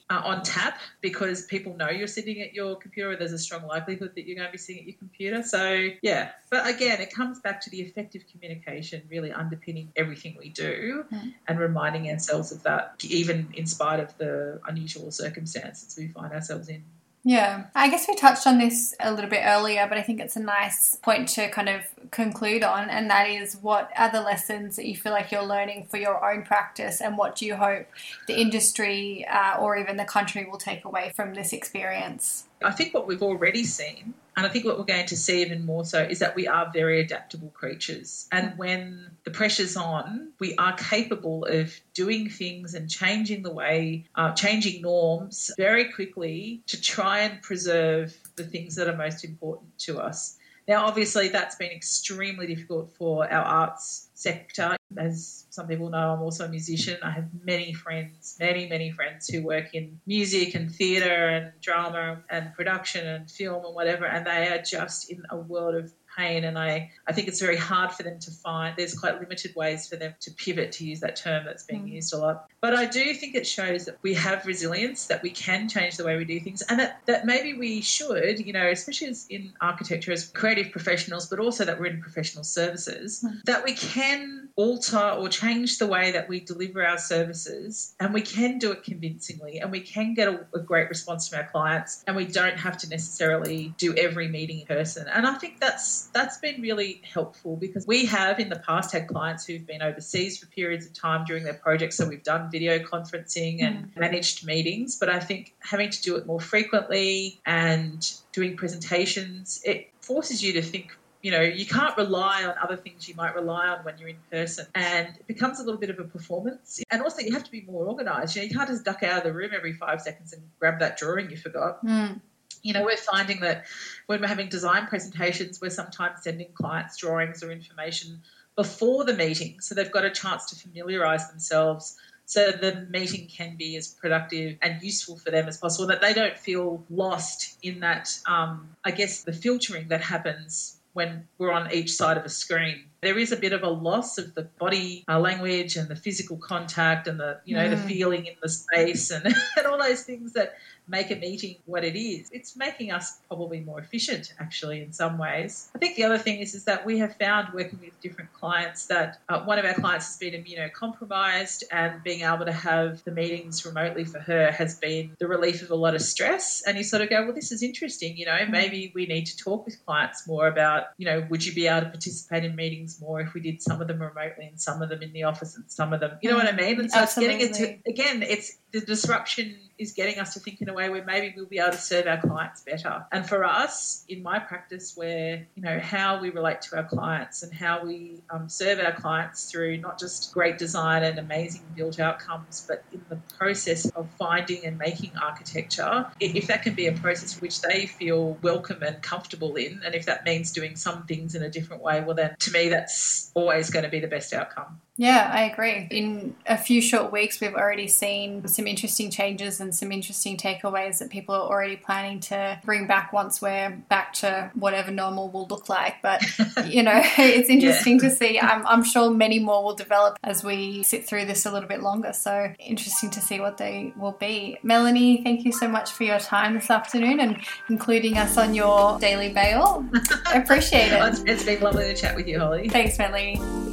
uh, 0.10 0.22
on 0.24 0.44
tap 0.44 0.80
because 1.02 1.46
people 1.46 1.76
know 1.76 1.90
you're 1.90 2.08
sitting 2.08 2.42
at 2.42 2.54
your 2.54 2.76
computer. 2.76 3.16
There's 3.16 3.34
a 3.34 3.38
strong 3.38 3.68
likelihood 3.68 4.14
that 4.16 4.26
you're 4.26 4.36
going 4.36 4.48
to 4.48 4.52
be 4.52 4.58
sitting 4.58 4.82
at 4.82 4.88
your 4.88 4.98
computer. 4.98 5.44
So, 5.44 5.90
yeah. 6.02 6.32
But 6.50 6.68
again, 6.68 7.02
it 7.02 7.14
comes 7.14 7.40
back 7.40 7.62
to 7.62 7.70
the 7.70 7.82
effective 7.82 8.24
communication 8.32 9.02
really 9.10 9.32
underpinning 9.32 9.92
everything 9.96 10.38
we 10.40 10.50
do 10.50 11.06
mm. 11.12 11.34
and 11.48 11.60
reminding 11.60 12.10
ourselves 12.10 12.52
of 12.52 12.64
that, 12.64 12.96
even 13.04 13.50
in 13.54 13.66
spite 13.66 14.00
of 14.00 14.18
the 14.18 14.60
unusual 14.68 15.12
circumstances 15.12 15.96
we 15.98 16.08
find 16.08 16.34
ourselves 16.34 16.70
in. 16.70 16.84
Yeah, 17.24 17.66
I 17.76 17.90
guess 17.90 18.08
we 18.08 18.16
touched 18.16 18.48
on 18.48 18.58
this 18.58 18.96
a 19.00 19.14
little 19.14 19.30
bit 19.30 19.44
earlier, 19.46 19.86
but 19.88 19.98
I 20.00 20.02
think 20.02 20.20
it's 20.20 20.36
a 20.36 20.42
nice 20.42 20.96
point 20.96 21.30
to 21.30 21.50
kind 21.50 21.70
of 21.70 21.84
conclude 22.10 22.64
on, 22.64 22.90
and 22.90 23.12
that 23.12 23.30
is 23.30 23.58
what 23.58 23.92
are 23.96 24.12
the 24.12 24.22
lessons 24.22 24.76
that 24.78 24.86
you 24.86 24.96
feel 24.96 25.12
like 25.12 25.32
you're 25.32 25.46
learning 25.46 25.86
for 25.88 25.98
your 25.98 26.28
own 26.28 26.44
practice, 26.44 27.00
and 27.00 27.20
what 27.20 27.36
do 27.36 27.46
you 27.46 27.56
hope 27.56 27.86
the 28.28 28.42
industry 28.42 29.24
uh, 29.32 29.60
or 29.60 29.78
even 29.78 29.98
the 29.98 30.06
country 30.06 30.48
will 30.50 30.58
take 30.58 30.84
away 30.84 31.12
from 31.16 31.36
this 31.36 31.54
experience? 31.54 32.46
I 32.64 32.72
think 32.72 32.96
what 32.96 33.06
we've 33.06 33.22
already 33.22 33.66
seen, 33.66 34.16
and 34.38 34.46
I 34.46 34.50
think 34.50 34.66
what 34.66 34.78
we're 34.78 34.86
going 34.86 35.08
to 35.08 35.18
see 35.18 35.42
even 35.42 35.66
more 35.66 35.84
so, 35.84 36.02
is 36.02 36.20
that 36.20 36.36
we 36.36 36.48
are 36.48 36.72
very 36.72 37.02
adaptable 37.02 37.50
creatures. 37.50 38.28
And 38.32 38.58
when 38.58 39.12
the 39.24 39.32
pressure's 39.32 39.76
on, 39.76 40.32
we 40.40 40.56
are 40.56 40.74
capable 40.74 41.46
of 41.46 41.78
doing 41.94 42.30
things 42.30 42.74
and 42.74 42.90
changing 42.90 43.44
the 43.44 43.52
way, 43.52 44.06
uh, 44.16 44.32
changing 44.32 44.82
norms 44.82 45.52
very 45.58 45.92
quickly 45.92 46.62
to 46.68 46.80
try 46.80 47.20
and 47.20 47.42
preserve 47.42 48.18
the 48.36 48.44
things 48.44 48.76
that 48.76 48.88
are 48.88 48.96
most 48.96 49.26
important 49.26 49.78
to 49.80 50.00
us. 50.00 50.38
Now, 50.68 50.86
obviously, 50.86 51.28
that's 51.28 51.56
been 51.56 51.72
extremely 51.72 52.48
difficult 52.48 52.92
for 52.94 53.32
our 53.32 53.44
arts 53.44 54.08
sector. 54.22 54.78
As 54.98 55.46
some 55.50 55.68
people 55.68 55.90
know, 55.90 56.14
I'm 56.14 56.22
also 56.22 56.46
a 56.46 56.50
musician. 56.50 56.98
I 57.02 57.12
have 57.12 57.30
many 57.44 57.74
friends, 57.74 58.38
many, 58.40 58.68
many 58.68 58.92
friends 58.92 59.28
who 59.28 59.42
work 59.42 59.74
in 59.74 60.00
music 60.06 60.54
and 60.54 60.72
theatre 60.72 61.28
and 61.30 61.52
drama 61.62 62.22
and 62.30 62.54
production 62.54 63.08
and 63.08 63.32
film 63.32 63.66
and 63.66 63.74
whatever, 63.74 64.06
and 64.06 64.26
they 64.28 64.50
are 64.50 64.62
just 64.62 65.10
in 65.10 65.24
a 65.32 65.38
world 65.38 65.76
of 65.76 65.92
pain. 66.18 66.44
And 66.44 66.58
I, 66.58 66.92
I 67.08 67.14
think 67.14 67.28
it's 67.28 67.40
very 67.40 67.58
hard 67.58 67.92
for 67.92 68.04
them 68.04 68.20
to 68.20 68.32
find, 68.32 68.76
there's 68.78 68.98
quite 68.98 69.20
limited 69.20 69.56
ways 69.56 69.88
for 69.88 69.96
them 69.96 70.14
to 70.22 70.32
pivot, 70.32 70.72
to 70.74 70.86
use 70.86 71.00
that 71.02 71.16
term 71.16 71.46
that's 71.46 71.64
being 71.64 71.86
mm. 71.86 71.94
used 71.94 72.14
a 72.14 72.18
lot. 72.18 72.48
But 72.62 72.76
I 72.76 72.86
do 72.86 73.14
think 73.14 73.36
it 73.36 73.48
shows 73.48 73.86
that 73.86 73.98
we 74.02 74.14
have 74.14 74.46
resilience, 74.46 75.08
that 75.08 75.24
we 75.24 75.32
can 75.32 75.68
change 75.68 75.98
the 75.98 76.06
way 76.06 76.18
we 76.18 76.26
do 76.26 76.40
things, 76.40 76.62
and 76.64 76.80
that, 76.80 77.02
that 77.06 77.26
maybe 77.26 77.54
we 77.54 77.82
should, 77.82 78.46
you 78.46 78.54
know, 78.54 78.68
especially 78.70 79.08
as 79.08 79.26
in 79.30 79.54
architecture 79.62 80.12
as 80.12 80.26
creative 80.28 80.72
professionals, 80.72 81.28
but 81.28 81.40
also 81.40 81.66
that 81.66 81.80
we're 81.80 81.88
in 81.88 82.02
professional 82.02 82.44
services, 82.44 83.26
mm. 83.26 83.42
that 83.44 83.64
we 83.64 83.74
can 83.74 84.50
alter 84.56 84.98
or 84.98 85.30
change 85.30 85.78
the 85.78 85.88
way 85.88 86.12
that 86.12 86.28
we 86.28 86.40
deliver 86.40 86.86
our 86.86 86.98
services 86.98 87.96
and 88.00 88.14
we 88.14 88.22
can 88.22 88.60
do 88.60 88.72
it 88.72 88.84
convincingly 88.84 89.60
and 89.60 89.72
we 89.72 89.80
can 89.80 90.14
get 90.14 90.28
a, 90.28 90.46
a 90.54 90.60
great 90.60 90.90
response 90.90 91.28
from 91.28 91.40
our 91.40 91.48
clients 91.48 92.04
and 92.06 92.16
we 92.16 92.26
don't 92.26 92.58
have 92.58 92.78
to 92.78 92.90
necessarily 92.90 93.74
do 93.78 93.96
every 93.96 94.28
meeting 94.28 94.60
in 94.60 94.66
person. 94.66 95.08
And 95.08 95.26
I 95.26 95.36
think 95.36 95.60
that's 95.60 96.01
that's 96.08 96.38
been 96.38 96.62
really 96.62 97.02
helpful 97.04 97.56
because 97.56 97.86
we 97.88 98.06
have 98.06 98.40
in 98.40 98.50
the 98.50 98.60
past 98.60 98.92
had 98.92 99.08
clients 99.08 99.46
who've 99.46 99.66
been 99.66 99.82
overseas 99.82 100.38
for 100.38 100.46
periods 100.48 100.86
of 100.86 100.94
time 100.94 101.26
during 101.26 101.44
their 101.44 101.54
projects, 101.54 101.98
so 101.98 102.08
we've 102.08 102.24
done 102.24 102.50
video 102.52 102.80
conferencing 102.80 103.62
and 103.62 103.86
mm. 103.86 104.00
managed 104.00 104.46
meetings. 104.46 104.98
But 104.98 105.10
I 105.10 105.20
think 105.20 105.54
having 105.60 105.90
to 105.90 106.02
do 106.02 106.16
it 106.16 106.26
more 106.26 106.40
frequently 106.40 107.40
and 107.46 108.12
doing 108.32 108.56
presentations, 108.58 109.62
it 109.66 109.90
forces 110.02 110.44
you 110.44 110.54
to 110.54 110.62
think 110.62 110.98
you 111.22 111.30
know, 111.30 111.42
you 111.42 111.68
can't 111.68 111.96
rely 111.98 112.44
on 112.46 112.56
other 112.62 112.76
things 112.76 113.08
you 113.08 113.14
might 113.14 113.36
rely 113.36 113.68
on 113.68 113.86
when 113.86 113.96
you're 114.00 114.10
in 114.10 114.18
person. 114.32 114.66
And 114.74 115.08
it 115.08 115.28
becomes 115.28 115.60
a 115.60 115.64
little 115.64 115.80
bit 115.80 115.92
of 115.92 116.00
a 116.00 116.04
performance. 116.04 116.82
And 116.90 117.04
also, 117.04 117.22
you 117.22 117.32
have 117.34 117.44
to 117.44 117.52
be 117.52 117.62
more 117.62 117.86
organized. 117.86 118.36
You 118.36 118.42
know, 118.42 118.48
you 118.48 118.56
can't 118.56 118.68
just 118.68 118.84
duck 118.84 119.04
out 119.04 119.20
of 119.20 119.24
the 119.24 119.32
room 119.32 119.52
every 119.54 119.74
five 119.74 120.02
seconds 120.02 120.34
and 120.34 120.42
grab 120.60 120.80
that 120.80 120.98
drawing 120.98 121.30
you 121.30 121.38
forgot. 121.38 121.86
Mm 121.86 122.22
you 122.64 122.74
know, 122.74 122.84
we're 122.84 122.98
finding 122.98 123.40
that 123.42 123.66
when 124.06 124.22
we're 124.22 124.28
having 124.28 124.50
design 124.50 124.88
presentations, 124.88 125.60
we're 125.62 125.70
sometimes 125.70 126.24
sending 126.24 126.52
clients 126.54 126.98
drawings 126.98 127.44
or 127.44 127.52
information 127.52 128.22
before 128.56 129.04
the 129.04 129.14
meeting. 129.14 129.60
So 129.60 129.76
they've 129.76 129.92
got 129.92 130.06
a 130.06 130.12
chance 130.12 130.46
to 130.48 130.56
familiarize 130.56 131.30
themselves 131.30 131.98
so 132.26 132.52
the 132.52 132.88
meeting 132.90 133.28
can 133.28 133.58
be 133.58 133.76
as 133.76 133.90
productive 133.90 134.58
and 134.62 134.82
useful 134.82 135.18
for 135.18 135.32
them 135.32 135.50
as 135.50 135.58
possible, 135.58 135.88
that 135.88 136.00
they 136.00 136.14
don't 136.14 136.38
feel 136.38 136.82
lost 136.90 137.58
in 137.62 137.82
that, 137.82 138.08
um, 138.26 138.70
I 138.86 138.92
guess, 138.92 139.24
the 139.24 139.34
filtering 139.34 139.90
that 139.90 140.02
happens 140.02 140.80
when 140.94 141.28
we're 141.38 141.52
on 141.52 141.74
each 141.74 141.92
side 141.92 142.18
of 142.18 142.24
a 142.24 142.30
screen 142.30 142.86
there 143.02 143.18
is 143.18 143.32
a 143.32 143.36
bit 143.38 143.54
of 143.54 143.64
a 143.64 143.70
loss 143.70 144.18
of 144.18 144.36
the 144.36 144.44
body 144.44 145.04
uh, 145.10 145.20
language 145.20 145.76
and 145.76 145.88
the 145.88 145.96
physical 145.96 146.38
contact 146.38 147.08
and 147.08 147.20
the 147.20 147.40
you 147.46 147.56
know 147.56 147.66
mm. 147.68 147.72
the 147.72 147.78
feeling 147.78 148.26
in 148.26 148.36
the 148.42 148.50
space 148.50 149.12
and, 149.12 149.26
and 149.58 149.68
all 149.68 149.78
those 149.78 150.04
things 150.04 150.34
that 150.34 150.56
make 150.88 151.10
a 151.10 151.16
meeting 151.16 151.56
what 151.66 151.84
it 151.84 151.98
is. 151.98 152.30
It's 152.32 152.56
making 152.56 152.92
us 152.92 153.20
probably 153.28 153.62
more 153.62 153.80
efficient, 153.80 154.34
actually, 154.40 154.82
in 154.82 154.92
some 154.92 155.18
ways. 155.18 155.70
I 155.76 155.80
think 155.80 155.96
the 155.96 156.04
other 156.04 156.18
thing 156.18 156.40
is, 156.40 156.54
is 156.54 156.66
that 156.66 156.86
we 156.86 157.00
have 157.00 157.16
found 157.16 157.54
working 157.54 157.80
with 157.80 158.00
different 158.02 158.34
clients 158.34 158.88
that 158.88 159.20
uh, 159.30 159.42
one 159.44 159.58
of 159.58 159.66
our 159.66 159.74
clients 159.74 160.08
has 160.08 160.18
been 160.18 160.34
immunocompromised, 160.44 161.64
and 161.72 162.04
being 162.04 162.22
able 162.22 162.46
to 162.46 162.52
have 162.52 163.04
the 163.06 163.12
meetings 163.12 163.66
remotely 163.66 164.04
for 164.04 164.20
her 164.20 164.52
has 164.52 164.78
been 164.78 165.16
the 165.20 165.28
relief 165.28 165.62
of 165.62 165.72
a 165.72 165.76
lot 165.76 165.96
of 165.96 166.02
stress. 166.02 166.62
And 166.66 166.78
you 166.78 166.84
sort 166.84 167.02
of 167.02 167.10
go, 167.10 167.24
well, 167.24 167.34
this 167.34 167.52
is 167.52 167.64
interesting. 167.64 168.18
You 168.18 168.26
know, 168.26 168.34
mm-hmm. 168.34 168.52
maybe 168.52 168.92
we 168.94 169.06
need 169.06 169.26
to 169.28 169.38
talk 169.38 169.66
with 169.66 169.84
clients 169.86 170.28
more 170.28 170.48
about, 170.48 170.86
you 170.98 171.06
know, 171.06 171.26
would 171.30 171.46
you 171.46 171.54
be 171.54 171.68
able 171.68 171.86
to 171.86 171.90
participate 171.90 172.44
in 172.44 172.56
meetings 172.56 172.91
more 173.00 173.22
if 173.22 173.34
we 173.34 173.42
did 173.42 173.62
some 173.62 173.82
of 173.82 173.88
them 173.88 174.02
remotely 174.02 174.48
and 174.48 174.60
some 174.60 174.82
of 174.82 174.90
them 174.90 175.02
in 175.02 175.14
the 175.14 175.24
office 175.24 175.56
and 175.56 175.64
some 175.72 175.94
of 175.94 176.00
them, 176.00 176.18
you 176.22 176.30
know 176.30 176.36
what 176.36 176.48
I 176.48 176.52
mean? 176.52 176.80
And 176.80 176.92
so 176.92 177.00
Absolutely. 177.00 177.36
it's 177.36 177.58
getting 177.58 177.76
it 177.76 177.84
to, 177.84 177.90
again, 177.92 178.24
it's 178.24 178.58
the 178.72 178.82
disruption 178.82 179.58
is 179.78 179.94
getting 179.94 180.20
us 180.20 180.36
to 180.36 180.40
think 180.40 180.62
in 180.62 180.70
a 180.70 180.74
way 180.74 180.90
where 180.90 181.04
maybe 181.04 181.34
we'll 181.36 181.46
be 181.46 181.58
able 181.58 181.72
to 181.72 181.78
serve 181.78 182.06
our 182.06 182.22
clients 182.22 182.62
better. 182.62 183.04
And 183.12 183.28
for 183.28 183.44
us, 183.44 184.06
in 184.08 184.22
my 184.22 184.38
practice, 184.38 184.96
where 184.96 185.48
you 185.56 185.64
know 185.64 185.80
how 185.80 186.22
we 186.22 186.30
relate 186.30 186.62
to 186.64 186.78
our 186.78 186.84
clients 186.84 187.42
and 187.42 187.52
how 187.52 187.84
we 187.84 188.22
um, 188.30 188.48
serve 188.48 188.80
our 188.80 188.92
clients 188.92 189.52
through 189.52 189.78
not 189.78 190.00
just 190.00 190.34
great 190.34 190.58
design 190.58 191.04
and 191.04 191.18
amazing 191.18 191.64
built 191.76 192.00
outcomes, 192.00 192.66
but 192.68 192.84
in 192.94 193.04
the 193.10 193.18
process 193.38 193.86
of 193.90 194.08
finding 194.20 194.66
and 194.66 194.78
making 194.78 195.12
architecture, 195.22 196.06
if 196.20 196.48
that 196.48 196.62
can 196.62 196.76
be 196.76 196.88
a 196.88 196.94
process 196.94 197.42
which 197.42 197.62
they 197.62 197.88
feel 197.88 198.38
welcome 198.44 198.84
and 198.84 199.02
comfortable 199.02 199.56
in, 199.56 199.82
and 199.84 199.96
if 199.96 200.06
that 200.06 200.24
means 200.26 200.52
doing 200.52 200.76
some 200.76 201.04
things 201.04 201.34
in 201.34 201.42
a 201.42 201.50
different 201.50 201.82
way, 201.82 202.02
well, 202.02 202.16
then 202.16 202.36
to 202.40 202.52
me, 202.52 202.70
that's 202.70 203.32
always 203.34 203.72
going 203.72 203.84
to 203.84 203.90
be 203.90 204.00
the 204.00 204.08
best 204.08 204.32
outcome. 204.34 204.80
Yeah, 204.98 205.30
I 205.34 205.44
agree. 205.44 205.88
In 205.90 206.36
a 206.46 206.58
few 206.58 206.82
short 206.82 207.12
weeks, 207.12 207.40
we've 207.40 207.56
already 207.56 207.88
seen 207.88 208.48
some 208.48 208.68
interesting 208.68 209.10
changes 209.10 209.60
and 209.60 209.74
some 209.74 209.92
interesting 209.92 210.38
takeaways 210.38 211.00
that 211.00 211.10
people 211.10 211.34
are 211.34 211.50
already 211.50 211.78
planning 211.78 212.20
to 212.22 212.60
bring 212.66 212.88
back 212.88 213.14
once 213.14 213.42
we're 213.42 213.72
back 213.90 214.14
to 214.16 214.52
whatever 214.54 214.92
normal 214.92 215.30
will 215.32 215.48
look 215.48 215.70
like. 215.70 216.02
But, 216.02 216.22
you 216.66 216.84
know, 216.84 217.02
it's 217.18 217.50
interesting 217.50 218.00
yeah. 218.00 218.10
to 218.10 218.16
see. 218.16 218.40
I'm, 218.40 218.66
I'm 218.68 218.84
sure 218.84 219.10
many 219.10 219.40
more 219.40 219.64
will 219.64 219.76
develop 219.76 220.18
as 220.24 220.44
we 220.44 220.84
sit 220.84 221.08
through 221.08 221.26
this 221.26 221.46
a 221.46 221.52
little 221.52 221.70
bit 221.70 221.82
longer. 221.82 222.14
So, 222.14 222.54
interesting 222.60 223.10
to 223.12 223.22
see 223.22 223.40
what 223.40 223.58
they 223.58 223.94
will 223.98 224.18
be. 224.20 224.60
Melanie, 224.62 225.24
thank 225.24 225.46
you 225.46 225.52
so 225.52 225.68
much 225.68 225.92
for 225.92 226.04
your 226.04 226.20
time 226.20 226.54
this 226.54 226.70
afternoon 226.70 227.20
and 227.22 227.38
including 227.70 228.18
us 228.18 228.38
on 228.38 228.54
your 228.54 229.00
daily 229.00 229.32
bail. 229.34 229.86
Appreciate 230.34 230.92
it. 230.92 231.24
it's 231.26 231.46
been 231.46 231.62
lovely 231.62 231.86
to 231.86 231.96
chat 231.96 232.16
with 232.16 232.28
you, 232.28 232.40
Holly. 232.40 232.68
Thanks, 232.70 232.98
Melanie. 232.98 233.71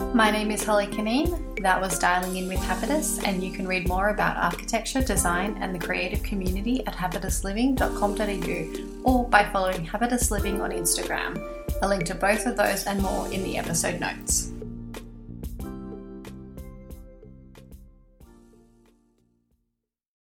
My 0.00 0.30
name 0.30 0.50
is 0.50 0.64
Holly 0.64 0.86
Canine. 0.86 1.54
That 1.62 1.78
was 1.80 1.98
Dialing 1.98 2.36
In 2.36 2.48
with 2.48 2.58
Habitus, 2.58 3.22
and 3.22 3.44
you 3.44 3.52
can 3.52 3.68
read 3.68 3.86
more 3.86 4.08
about 4.08 4.38
architecture, 4.38 5.02
design, 5.02 5.58
and 5.60 5.74
the 5.74 5.78
creative 5.78 6.22
community 6.22 6.86
at 6.86 6.94
habitusliving.com.au 6.94 9.02
or 9.04 9.28
by 9.28 9.44
following 9.52 9.84
Habitus 9.84 10.30
Living 10.30 10.62
on 10.62 10.70
Instagram. 10.70 11.38
A 11.82 11.88
link 11.88 12.06
to 12.06 12.14
both 12.14 12.46
of 12.46 12.56
those 12.56 12.86
and 12.86 13.02
more 13.02 13.30
in 13.30 13.44
the 13.44 13.58
episode 13.58 14.00
notes. 14.00 14.52